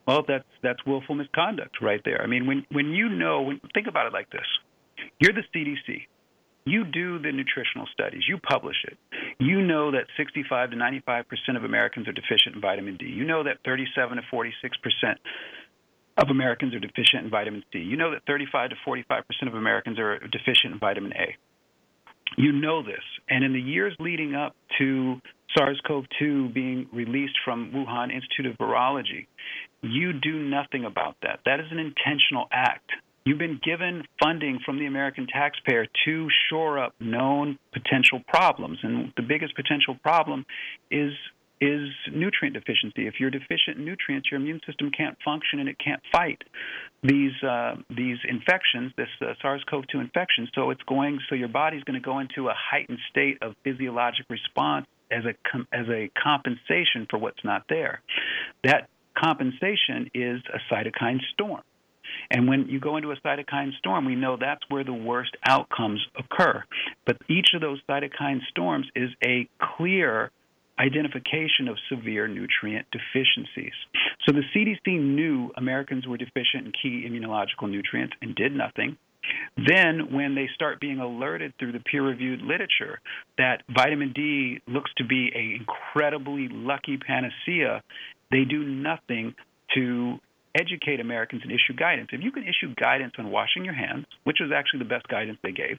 [0.08, 2.22] Well, that's that's willful misconduct right there.
[2.22, 4.48] I mean, when when you know, when, think about it like this:
[5.21, 6.07] you're the CDC,
[6.65, 8.97] you do the nutritional studies, you publish it.
[9.39, 13.05] You know that 65 to 95 percent of Americans are deficient in vitamin D.
[13.05, 15.19] You know that 37 to 46 percent
[16.17, 17.79] of Americans are deficient in vitamin C.
[17.79, 21.38] You know that 35 to 45 percent of Americans are deficient in vitamin A.
[22.38, 23.03] You know this.
[23.29, 25.21] And in the years leading up to
[25.55, 29.27] SARS CoV 2 being released from Wuhan Institute of Virology,
[29.81, 31.39] you do nothing about that.
[31.45, 32.89] That is an intentional act.
[33.25, 38.79] You've been given funding from the American taxpayer to shore up known potential problems.
[38.81, 40.45] And the biggest potential problem
[40.89, 41.12] is
[41.62, 43.05] is nutrient deficiency.
[43.05, 46.41] If you're deficient in nutrients, your immune system can't function and it can't fight
[47.03, 50.47] these uh, these infections, this uh, SARS-CoV-2 infection.
[50.55, 51.19] So it's going.
[51.29, 55.36] So your body's going to go into a heightened state of physiologic response as a
[55.49, 58.01] com- as a compensation for what's not there.
[58.63, 61.62] That compensation is a cytokine storm.
[62.32, 66.00] And when you go into a cytokine storm, we know that's where the worst outcomes
[66.17, 66.63] occur.
[67.06, 70.32] But each of those cytokine storms is a clear
[70.80, 73.74] identification of severe nutrient deficiencies.
[74.26, 78.98] So the CDC knew Americans were deficient in key immunological nutrients and did nothing.
[79.56, 83.00] Then, when they start being alerted through the peer reviewed literature
[83.38, 87.84] that vitamin D looks to be an incredibly lucky panacea,
[88.32, 89.36] they do nothing
[89.76, 90.20] to
[90.55, 92.09] educate Americans and issue guidance.
[92.11, 95.39] If you can issue guidance on washing your hands, which was actually the best guidance
[95.43, 95.77] they gave,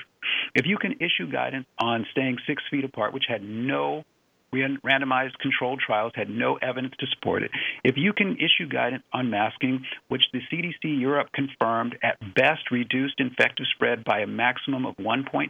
[0.54, 4.04] if you can issue guidance on staying six feet apart, which had no
[4.52, 7.50] randomized controlled trials had no evidence to support it.
[7.84, 13.14] If you can issue guidance on masking, which the CDC Europe confirmed at best reduced
[13.18, 15.48] infective spread by a maximum of 1.2%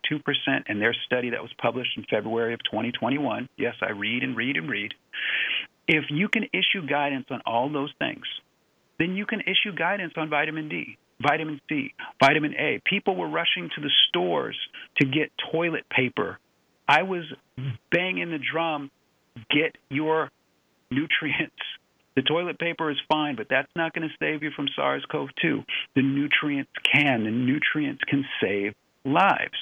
[0.69, 3.49] in their study that was published in February of 2021.
[3.57, 4.95] Yes, I read and read and read.
[5.89, 8.25] If you can issue guidance on all those things,
[8.99, 12.81] then you can issue guidance on vitamin D, vitamin C, vitamin A.
[12.85, 14.57] People were rushing to the stores
[14.99, 16.39] to get toilet paper
[16.89, 17.25] I was
[17.91, 18.91] banging the drum
[19.51, 20.31] get your
[20.91, 21.57] nutrients.
[22.17, 25.29] The toilet paper is fine, but that's not going to save you from SARS CoV
[25.41, 25.63] 2.
[25.97, 27.25] The nutrients can.
[27.25, 28.75] The nutrients can save
[29.07, 29.57] lives.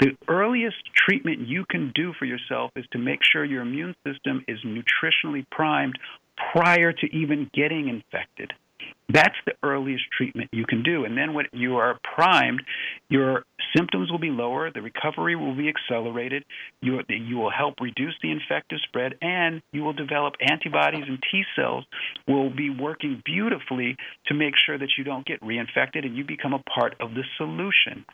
[0.00, 4.44] The earliest treatment you can do for yourself is to make sure your immune system
[4.46, 5.98] is nutritionally primed
[6.52, 8.52] prior to even getting infected.
[9.12, 11.04] That's the earliest treatment you can do.
[11.04, 12.62] And then when you are primed,
[13.08, 13.44] your
[13.76, 16.44] symptoms will be lower, the recovery will be accelerated,
[16.80, 21.42] you, you will help reduce the infective spread, and you will develop antibodies and T
[21.54, 21.84] cells
[22.26, 26.54] will be working beautifully to make sure that you don't get reinfected and you become
[26.54, 28.04] a part of the solution.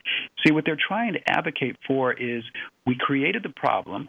[0.45, 2.43] See, what they're trying to advocate for is
[2.87, 4.09] we created the problem,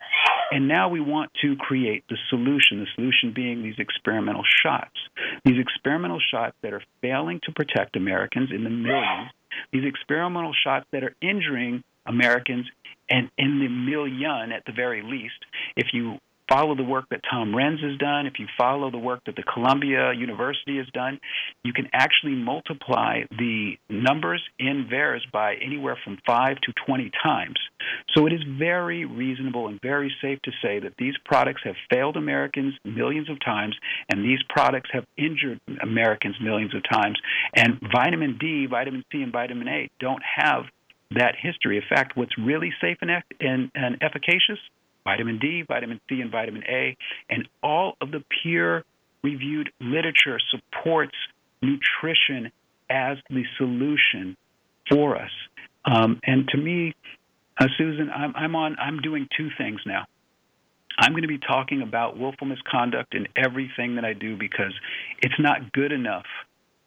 [0.51, 4.95] and now we want to create the solution, the solution being these experimental shots.
[5.45, 9.31] These experimental shots that are failing to protect Americans in the millions,
[9.71, 12.65] these experimental shots that are injuring Americans
[13.09, 15.39] and in the million at the very least.
[15.75, 16.19] If you
[16.51, 19.43] follow the work that Tom Renz has done, if you follow the work that the
[19.43, 21.19] Columbia University has done,
[21.63, 27.55] you can actually multiply the numbers in VAERS by anywhere from 5 to 20 times.
[28.13, 32.17] So it is very reasonable and very safe to say that these products have failed
[32.17, 33.75] Americans millions of times,
[34.09, 37.17] and these products have injured Americans millions of times.
[37.55, 40.63] And vitamin D, vitamin C, and vitamin A don't have
[41.11, 41.77] that history.
[41.77, 44.59] In fact, what's really safe and, and, and efficacious
[45.03, 46.97] vitamin D, vitamin C, and vitamin A.
[47.29, 48.83] And all of the peer
[49.23, 51.15] reviewed literature supports
[51.61, 52.51] nutrition
[52.89, 54.35] as the solution
[54.89, 55.31] for us.
[55.85, 56.93] Um, and to me,
[57.59, 58.75] uh, Susan, I'm, I'm on.
[58.79, 60.05] I'm doing two things now.
[60.97, 64.73] I'm going to be talking about willful misconduct in everything that I do because
[65.21, 66.25] it's not good enough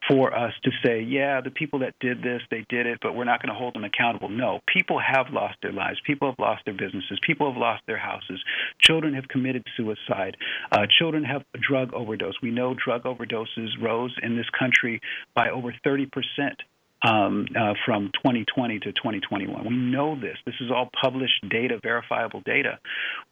[0.09, 3.25] for us to say, yeah, the people that did this, they did it, but we're
[3.25, 4.29] not going to hold them accountable.
[4.29, 5.99] No, people have lost their lives.
[6.07, 7.19] People have lost their businesses.
[7.23, 8.43] People have lost their houses.
[8.81, 10.37] Children have committed suicide.
[10.71, 12.35] Uh, children have drug overdose.
[12.43, 15.01] We know drug overdoses rose in this country
[15.35, 16.63] by over 30 percent.
[17.07, 19.67] Um, uh, from 2020 to 2021.
[19.69, 20.39] We know this.
[20.47, 22.79] This is all published data, verifiable data.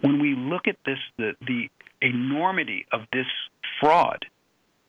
[0.02, 1.70] When we look at this, the, the
[2.02, 3.24] enormity of this
[3.80, 4.26] fraud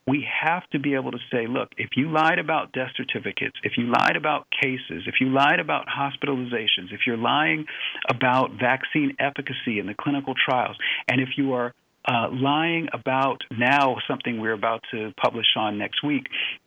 [0.08, 3.74] we have to be able to say, look, if you lied about death certificates, if
[3.78, 7.66] you lied about cases, if you lied about hospitalizations, if you're lying
[8.10, 10.76] about vaccine efficacy in the clinical trials,
[11.08, 11.74] and if you are
[12.06, 16.24] uh, lying about now something we're about to publish on next week,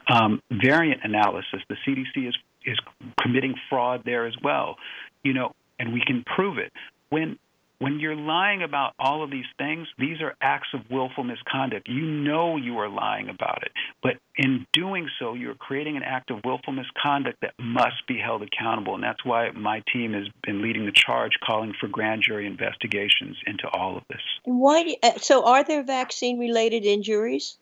[0.09, 1.61] um, variant analysis.
[1.69, 2.79] The CDC is is
[3.21, 4.77] committing fraud there as well,
[5.23, 6.73] you know, and we can prove it.
[7.11, 7.39] When
[7.79, 11.89] when you're lying about all of these things, these are acts of willful misconduct.
[11.89, 13.73] You know you are lying about it.
[14.03, 18.43] But in doing so, you're creating an act of willful misconduct that must be held
[18.43, 18.95] accountable.
[18.95, 23.37] And that's why my team has been leading the charge calling for grand jury investigations
[23.47, 24.23] into all of this.
[24.45, 27.59] Why do uh, so are there vaccine related injuries?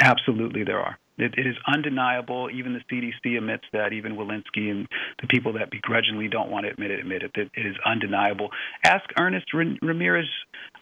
[0.00, 0.98] Absolutely there are.
[1.16, 2.48] It, it is undeniable.
[2.52, 3.92] Even the CDC admits that.
[3.92, 4.88] Even Walensky and
[5.20, 7.30] the people that begrudgingly don't want to admit it admit it.
[7.34, 8.50] That it is undeniable.
[8.84, 10.26] Ask Ernest Ramirez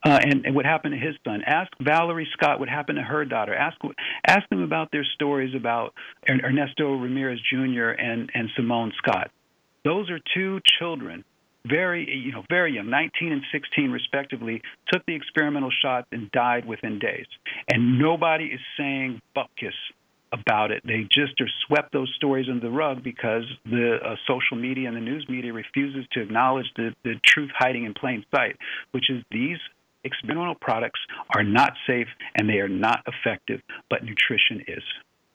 [0.04, 1.42] uh, and, and what happened to his son.
[1.46, 3.54] Ask Valerie Scott what happened to her daughter.
[3.54, 3.76] Ask
[4.26, 5.92] ask them about their stories about
[6.28, 7.90] Ernesto Ramirez Jr.
[7.90, 9.30] and and Simone Scott.
[9.84, 11.24] Those are two children
[11.66, 14.62] very you know very young 19 and 16 respectively
[14.92, 17.26] took the experimental shots and died within days
[17.68, 19.70] and nobody is saying bupkis
[20.32, 20.82] about it.
[20.84, 24.96] They just are swept those stories under the rug because the uh, social media and
[24.96, 28.56] the news media refuses to acknowledge the, the truth hiding in plain sight,
[28.92, 29.58] which is these
[30.04, 31.00] experimental products
[31.34, 34.82] are not safe and they are not effective, but nutrition is.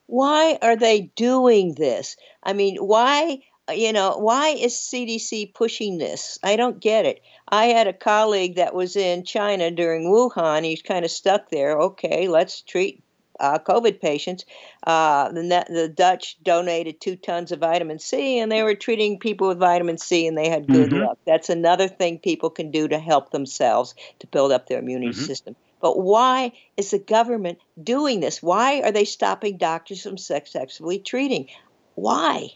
[0.07, 2.17] Why are they doing this?
[2.43, 3.43] I mean, why
[3.73, 6.39] you know, why is CDC pushing this?
[6.41, 7.21] I don't get it.
[7.49, 10.63] I had a colleague that was in China during Wuhan.
[10.63, 11.77] He's kind of stuck there.
[11.77, 13.03] Okay, let's treat
[13.39, 14.45] uh, COVID patients.
[14.85, 19.47] Uh, the, the Dutch donated two tons of vitamin C, and they were treating people
[19.47, 21.03] with vitamin C, and they had good mm-hmm.
[21.03, 21.17] luck.
[21.25, 25.11] That's another thing people can do to help themselves to build up their immune mm-hmm.
[25.11, 25.55] system.
[25.79, 28.41] But why is the government doing this?
[28.41, 31.49] Why are they stopping doctors from successfully treating?
[31.95, 32.49] Why?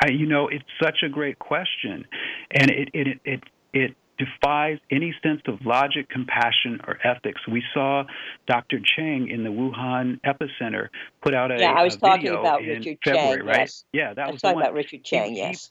[0.00, 2.06] I, you know, it's such a great question,
[2.50, 3.42] and it it it
[3.72, 7.40] it defies any sense of logic, compassion, or ethics.
[7.48, 8.04] We saw
[8.46, 8.80] Dr.
[8.80, 10.88] Cheng in the Wuhan epicenter
[11.22, 11.72] put out a yeah.
[11.72, 13.58] I was talking about Richard February, Cheng, right?
[13.60, 13.84] Yes.
[13.92, 15.32] Yeah, that I was, talking about Richard Cheng.
[15.32, 15.70] He, yes.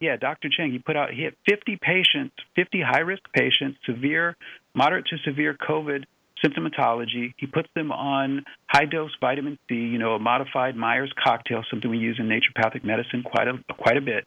[0.00, 0.48] He, yeah, Dr.
[0.50, 0.72] Cheng.
[0.72, 4.36] He put out he had 50 patients, 50 high risk patients, severe,
[4.74, 6.04] moderate to severe COVID
[6.44, 7.32] symptomatology.
[7.36, 11.90] He puts them on high dose vitamin C, you know, a modified Myers cocktail, something
[11.90, 14.26] we use in naturopathic medicine quite a quite a bit.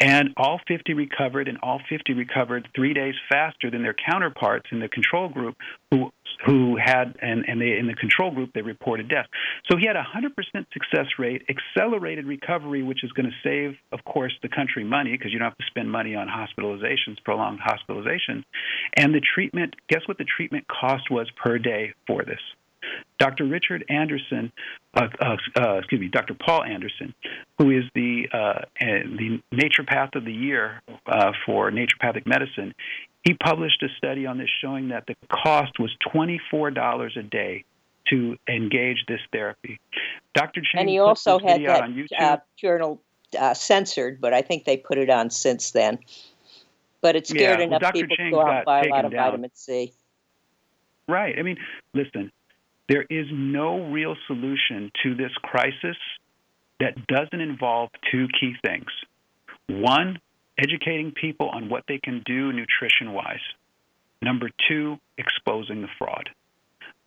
[0.00, 4.80] And all 50 recovered, and all 50 recovered three days faster than their counterparts in
[4.80, 5.56] the control group,
[5.90, 6.12] who
[6.44, 9.26] who had and and they in the control group they reported death.
[9.70, 10.34] So he had a 100%
[10.72, 15.32] success rate, accelerated recovery, which is going to save, of course, the country money because
[15.32, 18.44] you don't have to spend money on hospitalizations, prolonged hospitalizations.
[18.96, 22.40] And the treatment, guess what the treatment cost was per day for this?
[23.18, 23.44] Dr.
[23.44, 24.52] Richard Anderson,
[24.94, 26.34] uh, uh, uh, excuse me, Dr.
[26.34, 27.14] Paul Anderson,
[27.58, 32.74] who is the uh, the naturopath of the year uh, for naturopathic medicine,
[33.24, 37.22] he published a study on this showing that the cost was twenty four dollars a
[37.22, 37.64] day
[38.10, 39.80] to engage this therapy.
[40.34, 40.60] Dr.
[40.60, 43.00] Cheng and he also had that uh, journal
[43.54, 45.98] censored, but I think they put it on since then.
[47.00, 49.12] But it scared yeah, enough people Cheng to go out and buy a lot of
[49.12, 49.24] down.
[49.24, 49.92] vitamin C.
[51.08, 51.38] Right.
[51.38, 51.56] I mean,
[51.94, 52.32] listen,
[52.88, 55.96] there is no real solution to this crisis
[56.80, 58.86] that doesn't involve two key things.
[59.68, 60.18] One,
[60.58, 63.40] educating people on what they can do nutrition wise.
[64.22, 66.30] Number two, exposing the fraud.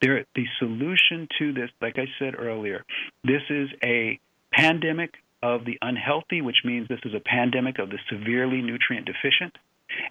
[0.02, 2.86] There, the solution to this, like I said earlier,
[3.24, 4.20] this is a
[4.54, 9.58] pandemic of the unhealthy, which means this is a pandemic of the severely nutrient deficient,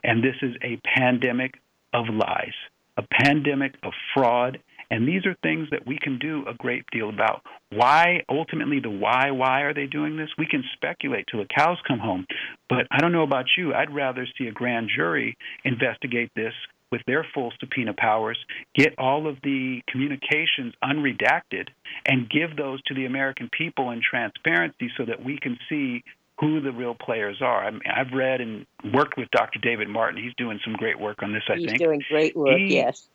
[0.02, 1.54] and this is a pandemic
[1.92, 2.54] of lies,
[2.96, 4.58] a pandemic of fraud
[4.90, 7.42] and these are things that we can do a great deal about.
[7.70, 10.30] Why, ultimately, the why, why are they doing this?
[10.38, 12.26] We can speculate till the cows come home.
[12.68, 13.74] But I don't know about you.
[13.74, 16.54] I'd rather see a grand jury investigate this
[16.90, 18.38] with their full subpoena powers,
[18.74, 21.68] get all of the communications unredacted,
[22.06, 26.02] and give those to the American people in transparency so that we can see
[26.40, 27.66] who the real players are.
[27.66, 28.64] I mean, I've read and
[28.94, 29.58] worked with Dr.
[29.58, 30.22] David Martin.
[30.22, 31.72] He's doing some great work on this, I He's think.
[31.72, 33.06] He's doing great work, he, yes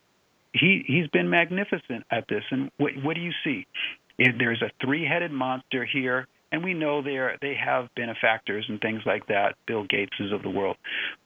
[0.54, 2.44] he he's been magnificent at this.
[2.50, 3.66] And what, what do you see?
[4.18, 9.02] There's a three-headed monster here, and we know they are, they have benefactors and things
[9.04, 10.76] like that, Bill Gateses of the world,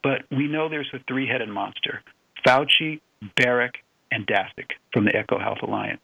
[0.01, 2.01] but we know there's a three-headed monster:
[2.45, 2.99] Fauci,
[3.39, 3.75] Baric,
[4.11, 6.01] and Daszak from the Eco Health Alliance.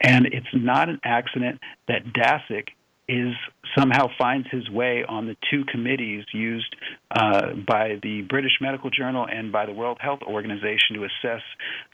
[0.00, 2.68] And it's not an accident that Daszak
[3.08, 3.34] is
[3.76, 6.74] somehow finds his way on the two committees used
[7.10, 11.42] uh, by the British Medical Journal and by the World Health Organization to assess,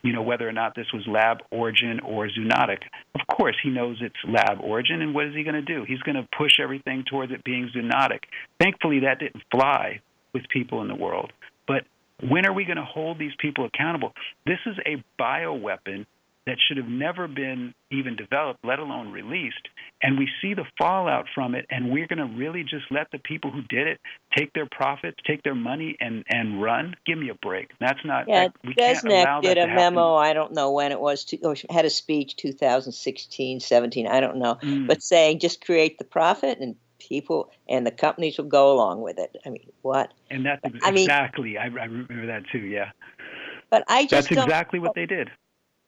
[0.02, 2.82] you know, whether or not this was lab origin or zoonotic.
[3.14, 5.84] Of course, he knows it's lab origin, and what is he going to do?
[5.86, 8.20] He's going to push everything towards it being zoonotic.
[8.60, 10.00] Thankfully, that didn't fly
[10.32, 11.32] with people in the world.
[11.66, 11.84] But
[12.28, 14.12] when are we going to hold these people accountable?
[14.46, 16.06] This is a bioweapon
[16.46, 19.68] that should have never been even developed, let alone released.
[20.02, 23.18] and we see the fallout from it, and we're going to really just let the
[23.18, 24.00] people who did it
[24.36, 26.94] take their profits, take their money, and and run.
[27.04, 27.70] Give me a break.
[27.78, 28.26] That's not.
[28.26, 30.14] Yeah, we did a memo.
[30.14, 31.24] I don't know when it was.
[31.26, 34.06] To, or had a speech 2016, 17.
[34.06, 34.86] I don't know, mm.
[34.86, 39.18] but saying just create the profit and people and the companies will go along with
[39.18, 39.36] it.
[39.44, 40.12] I mean, what?
[40.30, 41.58] And that's exactly.
[41.58, 41.68] I.
[41.68, 42.60] Mean, I, I remember that too.
[42.60, 42.90] Yeah.
[43.70, 45.30] But I just that's exactly what they did.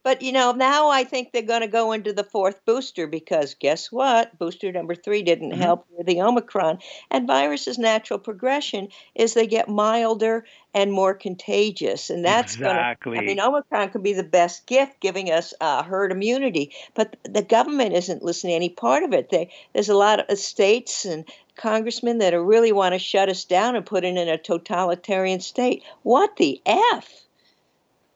[0.03, 3.55] But you know, now I think they're going to go into the fourth booster because
[3.55, 4.37] guess what?
[4.39, 5.61] Booster number three didn't mm-hmm.
[5.61, 6.79] help with the Omicron.
[7.11, 10.45] And viruses' natural progression is they get milder
[10.75, 13.17] and more contagious, and that's exactly.
[13.17, 16.73] Gonna, I mean, Omicron could be the best gift, giving us uh, herd immunity.
[16.95, 19.29] But the government isn't listening to any part of it.
[19.31, 21.25] They, there's a lot of states and
[21.57, 25.41] congressmen that are really want to shut us down and put it in a totalitarian
[25.41, 25.85] state.
[26.03, 27.22] What the f?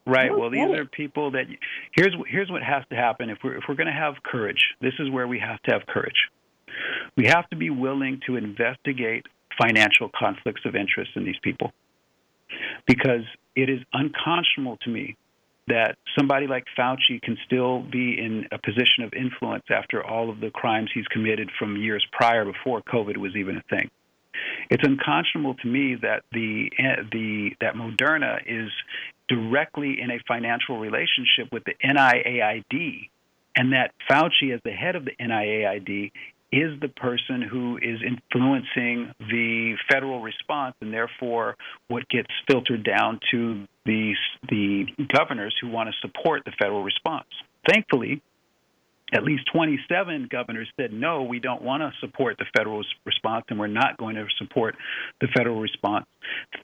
[0.06, 0.30] Right.
[0.30, 1.46] Oh, well, these are people that
[1.92, 4.62] here's here's what has to happen if we're if we're going to have courage.
[4.80, 6.30] This is where we have to have courage.
[7.16, 9.26] We have to be willing to investigate
[9.60, 11.72] financial conflicts of interest in these people,
[12.86, 13.24] because
[13.56, 15.16] it is unconscionable to me
[15.68, 20.38] that somebody like Fauci can still be in a position of influence after all of
[20.38, 23.90] the crimes he's committed from years prior before COVID was even a thing.
[24.70, 28.70] It's unconscionable to me that the eh, the that Moderna is
[29.28, 33.08] directly in a financial relationship with the NIAID,
[33.56, 36.12] and that Fauci, as the head of the NIAID,
[36.52, 41.56] is the person who is influencing the federal response, and therefore
[41.88, 44.14] what gets filtered down to the
[44.48, 47.26] the governors who want to support the federal response.
[47.68, 48.22] Thankfully,
[49.12, 53.58] at least 27 governors said, no, we don't want to support the federal response and
[53.58, 54.74] we're not going to support
[55.20, 56.06] the federal response.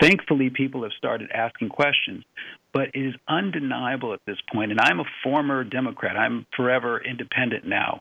[0.01, 2.25] Thankfully, people have started asking questions,
[2.73, 7.65] but it is undeniable at this point, and I'm a former Democrat, I'm forever independent
[7.65, 8.01] now,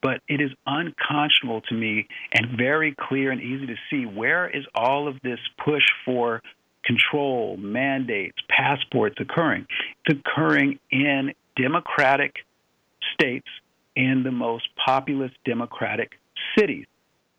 [0.00, 4.64] but it is unconscionable to me and very clear and easy to see where is
[4.74, 6.40] all of this push for
[6.84, 9.66] control, mandates, passports occurring?
[10.06, 12.36] It's occurring in democratic
[13.14, 13.46] states
[13.96, 16.12] in the most populous democratic
[16.58, 16.86] cities.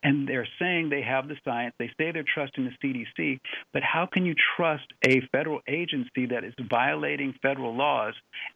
[0.05, 3.39] And they're saying they have the science, they say they're trusting the CDC,
[3.71, 8.13] but how can you trust a federal agency that is violating federal laws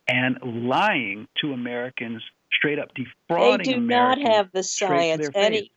[0.09, 2.21] and lying to Americans,
[2.51, 3.65] straight up defrauding Americans?
[3.65, 5.29] They do Americans not have the science.
[5.33, 5.71] Any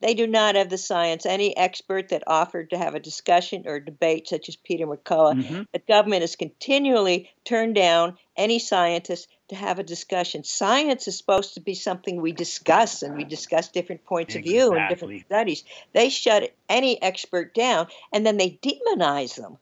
[0.00, 1.24] they do not have the science.
[1.24, 5.62] Any expert that offered to have a discussion or debate, such as Peter McCullough, mm-hmm.
[5.72, 10.44] the government has continually turned down any scientist to have a discussion.
[10.44, 14.58] Science is supposed to be something we discuss, and we discuss different points exactly.
[14.58, 15.64] of view and different studies.
[15.92, 19.58] They shut any expert down, and then they demonize them.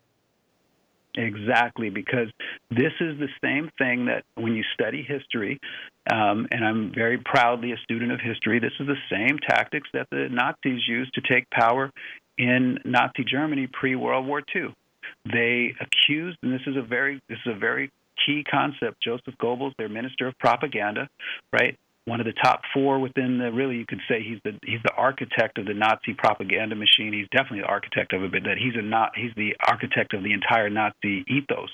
[1.16, 2.28] Exactly, because
[2.70, 5.60] this is the same thing that when you study history,
[6.10, 10.08] um, and I'm very proudly a student of history, this is the same tactics that
[10.10, 11.92] the Nazis used to take power
[12.36, 14.74] in Nazi Germany pre World War II.
[15.30, 17.92] They accused, and this is a very this is a very
[18.24, 19.02] key concept.
[19.02, 21.08] Joseph Goebbels, their minister of propaganda,
[21.52, 21.78] right?
[22.06, 24.92] One of the top four within the really, you could say he's the he's the
[24.92, 27.14] architect of the Nazi propaganda machine.
[27.14, 30.22] He's definitely the architect of it, but that he's a not he's the architect of
[30.22, 31.70] the entire Nazi ethos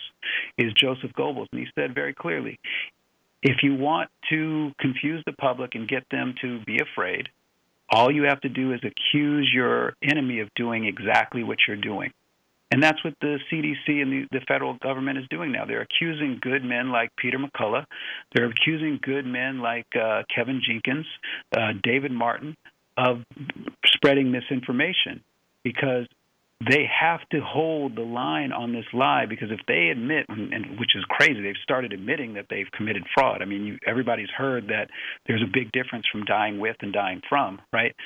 [0.56, 2.60] is Joseph Goebbels, and he said very clearly,
[3.42, 7.28] if you want to confuse the public and get them to be afraid,
[7.90, 12.12] all you have to do is accuse your enemy of doing exactly what you're doing.
[12.72, 15.64] And that's what the CDC and the, the federal government is doing now.
[15.64, 17.84] They're accusing good men like Peter McCullough.
[18.34, 21.06] They're accusing good men like uh, Kevin Jenkins,
[21.56, 22.56] uh, David Martin,
[22.96, 23.22] of
[23.86, 25.22] spreading misinformation
[25.64, 26.06] because
[26.68, 30.94] they have to hold the line on this lie because if they admit, and, which
[30.94, 33.40] is crazy, they've started admitting that they've committed fraud.
[33.40, 34.90] I mean, you, everybody's heard that
[35.26, 37.96] there's a big difference from dying with and dying from, right?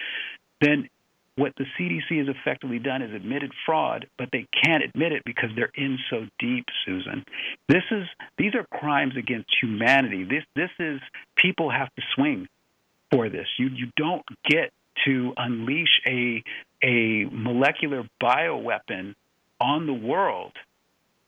[0.60, 0.88] Then
[1.36, 5.50] what the CDC has effectively done is admitted fraud, but they can't admit it because
[5.56, 7.24] they're in so deep, Susan.
[7.68, 8.04] This is
[8.38, 10.24] these are crimes against humanity.
[10.24, 11.00] This this is
[11.36, 12.46] people have to swing
[13.10, 13.46] for this.
[13.58, 14.72] You you don't get
[15.06, 16.42] to unleash a
[16.82, 19.14] a molecular bioweapon
[19.60, 20.52] on the world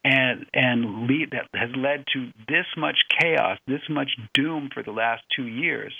[0.04, 4.92] and and lead that has led to this much chaos, this much doom for the
[4.92, 5.92] last two years,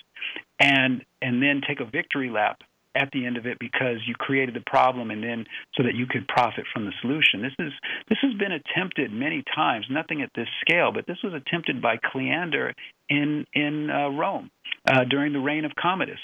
[0.60, 2.60] and and then take a victory lap
[2.96, 5.44] at the end of it because you created the problem and then
[5.76, 7.42] so that you could profit from the solution.
[7.42, 7.72] This is
[8.08, 11.96] this has been attempted many times, nothing at this scale, but this was attempted by
[12.12, 12.72] Cleander
[13.08, 14.50] in in uh, Rome
[14.88, 16.20] uh, during the reign of Commodus.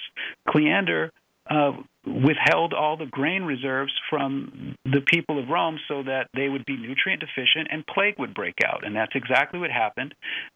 [0.48, 1.12] Cleander
[1.50, 1.72] uh,
[2.06, 6.76] withheld all the grain reserves from the people of Rome so that they would be
[6.76, 8.84] nutrient deficient and plague would break out.
[8.84, 10.14] And that's exactly what happened.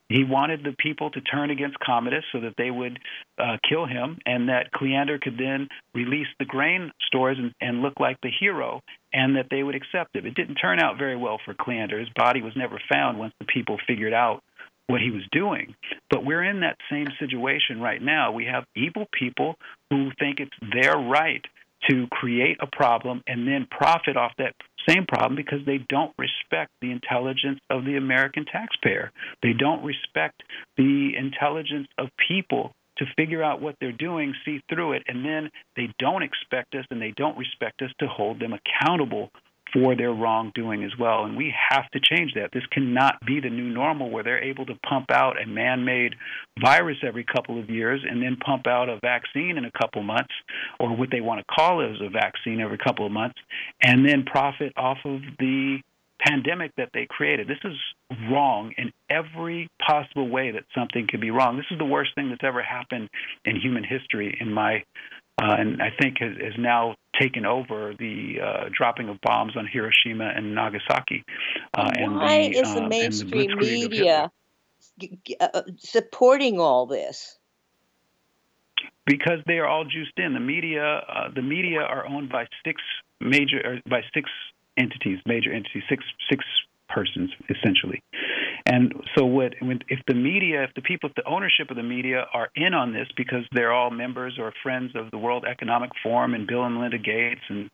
[0.09, 2.99] He wanted the people to turn against Commodus so that they would
[3.39, 7.95] uh, kill him and that Cleander could then release the grain stores and, and look
[8.01, 8.81] like the hero
[9.13, 10.27] and that they would accept it.
[10.27, 11.99] It didn't turn out very well for Cleander.
[11.99, 14.43] His body was never found once the people figured out
[14.87, 15.75] what he was doing.
[16.11, 18.33] But we're in that same situation right now.
[18.33, 19.57] We have evil people
[19.91, 21.45] who think it's their right
[21.91, 24.55] to create a problem and then profit off that
[24.89, 29.11] same problem because they don't respect the intelligence of the American taxpayer.
[29.43, 30.43] They don't respect
[30.77, 35.51] the intelligence of people to figure out what they're doing, see through it, and then
[35.77, 39.31] they don't expect us and they don't respect us to hold them accountable
[39.77, 41.25] for their wrongdoing as well.
[41.25, 42.51] And we have to change that.
[42.53, 46.15] This cannot be the new normal where they're able to pump out a man made
[46.59, 50.33] virus every couple of years and then pump out a vaccine in a couple months,
[50.81, 53.39] or what they want to call it as a vaccine every couple of months,
[53.83, 55.79] and then profit off of the
[56.27, 57.47] pandemic that they created.
[57.47, 57.77] This is
[58.31, 61.59] wrong in every possible way that something could be wrong.
[61.59, 63.11] This is the worst thing that's ever happened
[63.45, 64.83] in human history, in my
[65.41, 69.67] uh, and I think has, has now taken over the uh, dropping of bombs on
[69.67, 71.25] Hiroshima and Nagasaki.
[71.77, 74.31] Uh, and Why the, is the mainstream the media
[75.41, 77.39] uh, supporting all this?
[79.05, 80.33] Because they are all juiced in.
[80.35, 82.81] The media, uh, the media are owned by six
[83.21, 84.29] major, by six
[84.77, 86.45] entities, major entities, six six
[86.89, 88.03] persons essentially.
[88.67, 92.27] And so, what if the media, if the people, if the ownership of the media
[92.33, 96.35] are in on this because they're all members or friends of the World Economic Forum
[96.35, 97.71] and Bill and Melinda Gates and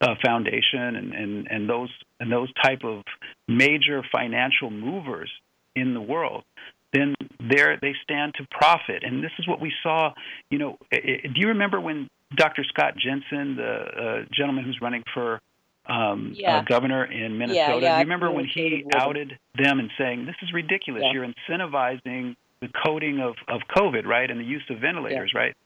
[0.00, 1.90] uh, Foundation and, and and those
[2.20, 3.02] and those type of
[3.48, 5.30] major financial movers
[5.74, 6.44] in the world,
[6.92, 9.02] then there they stand to profit.
[9.02, 10.12] And this is what we saw.
[10.50, 12.64] You know, do you remember when Dr.
[12.64, 15.40] Scott Jensen, the uh, gentleman who's running for
[15.88, 16.58] um, yeah.
[16.58, 17.60] uh, governor in Minnesota.
[17.60, 21.02] Yeah, yeah, you remember when he outed them and saying, "This is ridiculous.
[21.12, 25.56] You're incentivizing the coding of of COVID, right, and the use of ventilators, right?"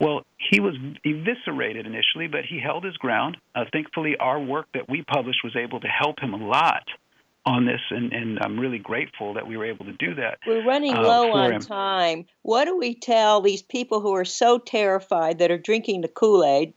[0.00, 0.74] Well, he was
[1.04, 3.36] eviscerated initially, but he held his ground.
[3.54, 6.82] Uh, thankfully, our work that we published was able to help him a lot
[7.46, 10.38] on this, and, and, I'm really grateful that we were able to do that.
[10.46, 11.60] We're running uh, low on him.
[11.60, 12.24] time.
[12.42, 16.42] What do we tell these people who are so terrified that are drinking the Kool
[16.42, 16.72] Aid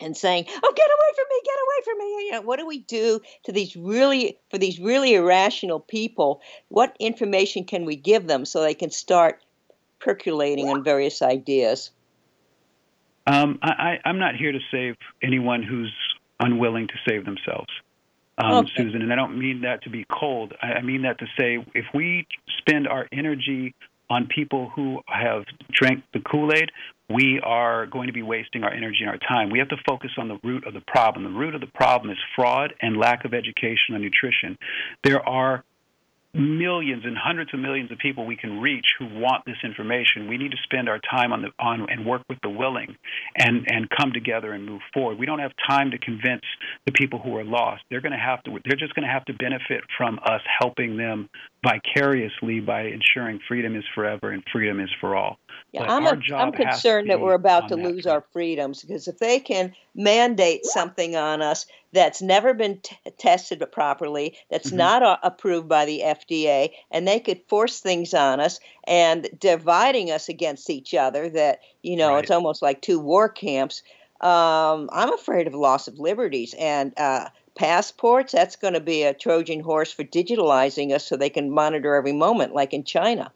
[0.00, 1.40] and saying, "Oh, get away from me!
[1.44, 4.78] Get away from me!" You know, what do we do to these really for these
[4.78, 6.40] really irrational people?
[6.68, 9.42] What information can we give them so they can start
[9.98, 11.90] percolating on various ideas?
[13.26, 15.92] Um, I, am not here to save anyone who's
[16.40, 17.68] unwilling to save themselves,
[18.38, 18.72] um, okay.
[18.76, 19.02] Susan.
[19.02, 20.54] And I don't mean that to be cold.
[20.62, 22.26] I, I mean that to say if we
[22.58, 23.74] spend our energy
[24.10, 26.70] on people who have drank the Kool Aid,
[27.08, 29.50] we are going to be wasting our energy and our time.
[29.50, 31.24] We have to focus on the root of the problem.
[31.24, 34.58] The root of the problem is fraud and lack of education on nutrition.
[35.02, 35.64] There are
[36.32, 40.28] millions and hundreds of millions of people we can reach who want this information.
[40.28, 42.96] We need to spend our time on the on and work with the willing
[43.36, 45.18] and and come together and move forward.
[45.18, 46.44] We don't have time to convince
[46.86, 47.82] the people who are lost.
[47.90, 50.96] They're going to have to they're just going to have to benefit from us helping
[50.96, 51.28] them
[51.62, 55.38] vicariously by ensuring freedom is forever and freedom is for all.
[55.72, 59.38] Yeah, I'm, a, I'm concerned that we're about to lose our freedoms because if they
[59.38, 64.78] can mandate something on us that's never been t- tested properly, that's mm-hmm.
[64.78, 70.10] not a- approved by the FDA, and they could force things on us and dividing
[70.10, 72.22] us against each other, that, you know, right.
[72.24, 73.82] it's almost like two war camps.
[74.20, 76.54] Um, I'm afraid of loss of liberties.
[76.58, 77.28] And uh,
[77.60, 81.94] passports, that's going to be a Trojan horse for digitalizing us so they can monitor
[81.94, 83.30] every moment, like in China.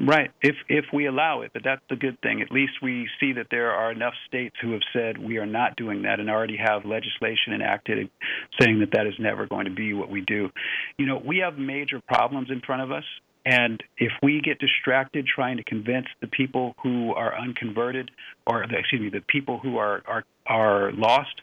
[0.00, 2.40] Right, if if we allow it, but that's the good thing.
[2.40, 5.76] At least we see that there are enough states who have said we are not
[5.76, 8.10] doing that, and already have legislation enacted
[8.58, 10.50] saying that that is never going to be what we do.
[10.98, 13.04] You know, we have major problems in front of us,
[13.44, 18.10] and if we get distracted trying to convince the people who are unconverted,
[18.46, 21.42] or excuse me, the people who are are are lost,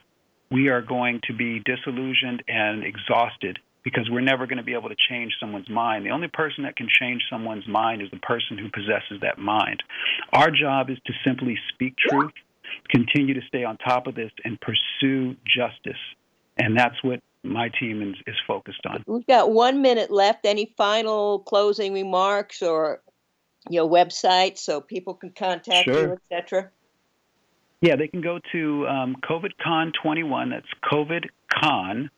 [0.52, 4.88] we are going to be disillusioned and exhausted because we're never going to be able
[4.88, 6.06] to change someone's mind.
[6.06, 9.82] The only person that can change someone's mind is the person who possesses that mind.
[10.32, 12.32] Our job is to simply speak truth,
[12.90, 16.00] continue to stay on top of this, and pursue justice.
[16.58, 19.02] And that's what my team is, is focused on.
[19.06, 20.44] We've got one minute left.
[20.44, 23.00] Any final closing remarks or
[23.68, 26.06] your website so people can contact sure.
[26.08, 26.70] you, etc.?
[27.82, 30.50] Yeah, they can go to um, COVIDCon21.
[30.50, 32.08] That's COVIDCon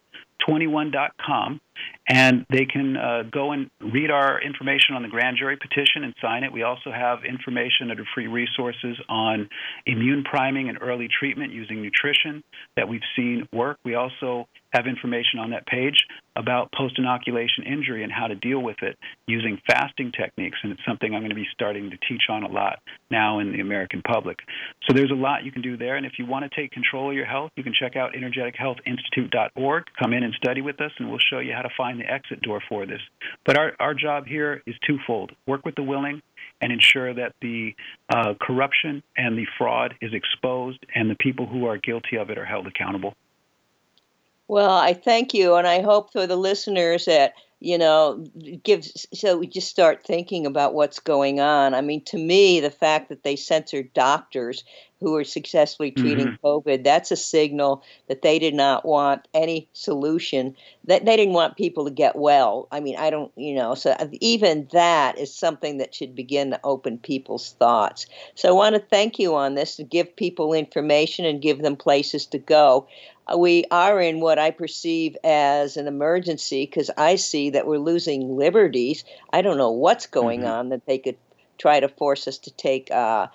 [0.46, 1.60] 21.com,
[2.08, 6.14] and they can uh, go and read our information on the grand jury petition and
[6.20, 6.52] sign it.
[6.52, 9.48] We also have information under free resources on
[9.86, 12.42] immune priming and early treatment using nutrition
[12.76, 13.78] that we've seen work.
[13.84, 15.96] We also have information on that page
[16.36, 20.58] about post inoculation injury and how to deal with it using fasting techniques.
[20.62, 22.80] And it's something I'm going to be starting to teach on a lot
[23.10, 24.38] now in the American public.
[24.86, 25.96] So there's a lot you can do there.
[25.96, 29.84] And if you want to take control of your health, you can check out energetichealthinstitute.org.
[30.00, 32.40] Come in and study with us, and we'll show you how to find the exit
[32.42, 33.00] door for this.
[33.44, 36.22] But our, our job here is twofold work with the willing
[36.60, 37.74] and ensure that the
[38.08, 42.38] uh, corruption and the fraud is exposed and the people who are guilty of it
[42.38, 43.14] are held accountable.
[44.46, 47.32] Well, I thank you, and I hope for the listeners that
[47.64, 48.24] you know
[48.62, 51.74] gives so we just start thinking about what's going on.
[51.74, 54.64] I mean, to me, the fact that they censored doctors
[55.04, 56.46] who are successfully treating mm-hmm.
[56.46, 60.56] COVID, that's a signal that they did not want any solution.
[60.86, 62.68] That they didn't want people to get well.
[62.72, 66.60] I mean, I don't, you know, so even that is something that should begin to
[66.64, 68.06] open people's thoughts.
[68.34, 71.76] So I want to thank you on this to give people information and give them
[71.76, 72.88] places to go
[73.36, 78.36] we are in what I perceive as an emergency because I see that we're losing
[78.36, 79.04] liberties.
[79.32, 80.50] I don't know what's going mm-hmm.
[80.50, 81.16] on that they could
[81.58, 83.28] try to force us to take uh,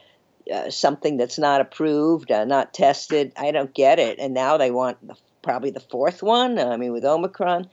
[0.53, 3.33] uh, something that's not approved, uh, not tested.
[3.37, 4.19] I don't get it.
[4.19, 6.59] And now they want the, probably the fourth one.
[6.59, 7.69] I mean, with Omicron.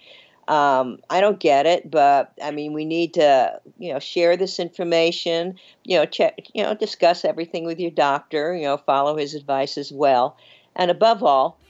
[0.49, 4.61] Um, I don't get it, but I mean, we need to, you know, share this
[4.61, 5.59] information.
[5.83, 8.55] You know, check, you know, discuss everything with your doctor.
[8.55, 10.37] You know, follow his advice as well,
[10.77, 11.59] and above all,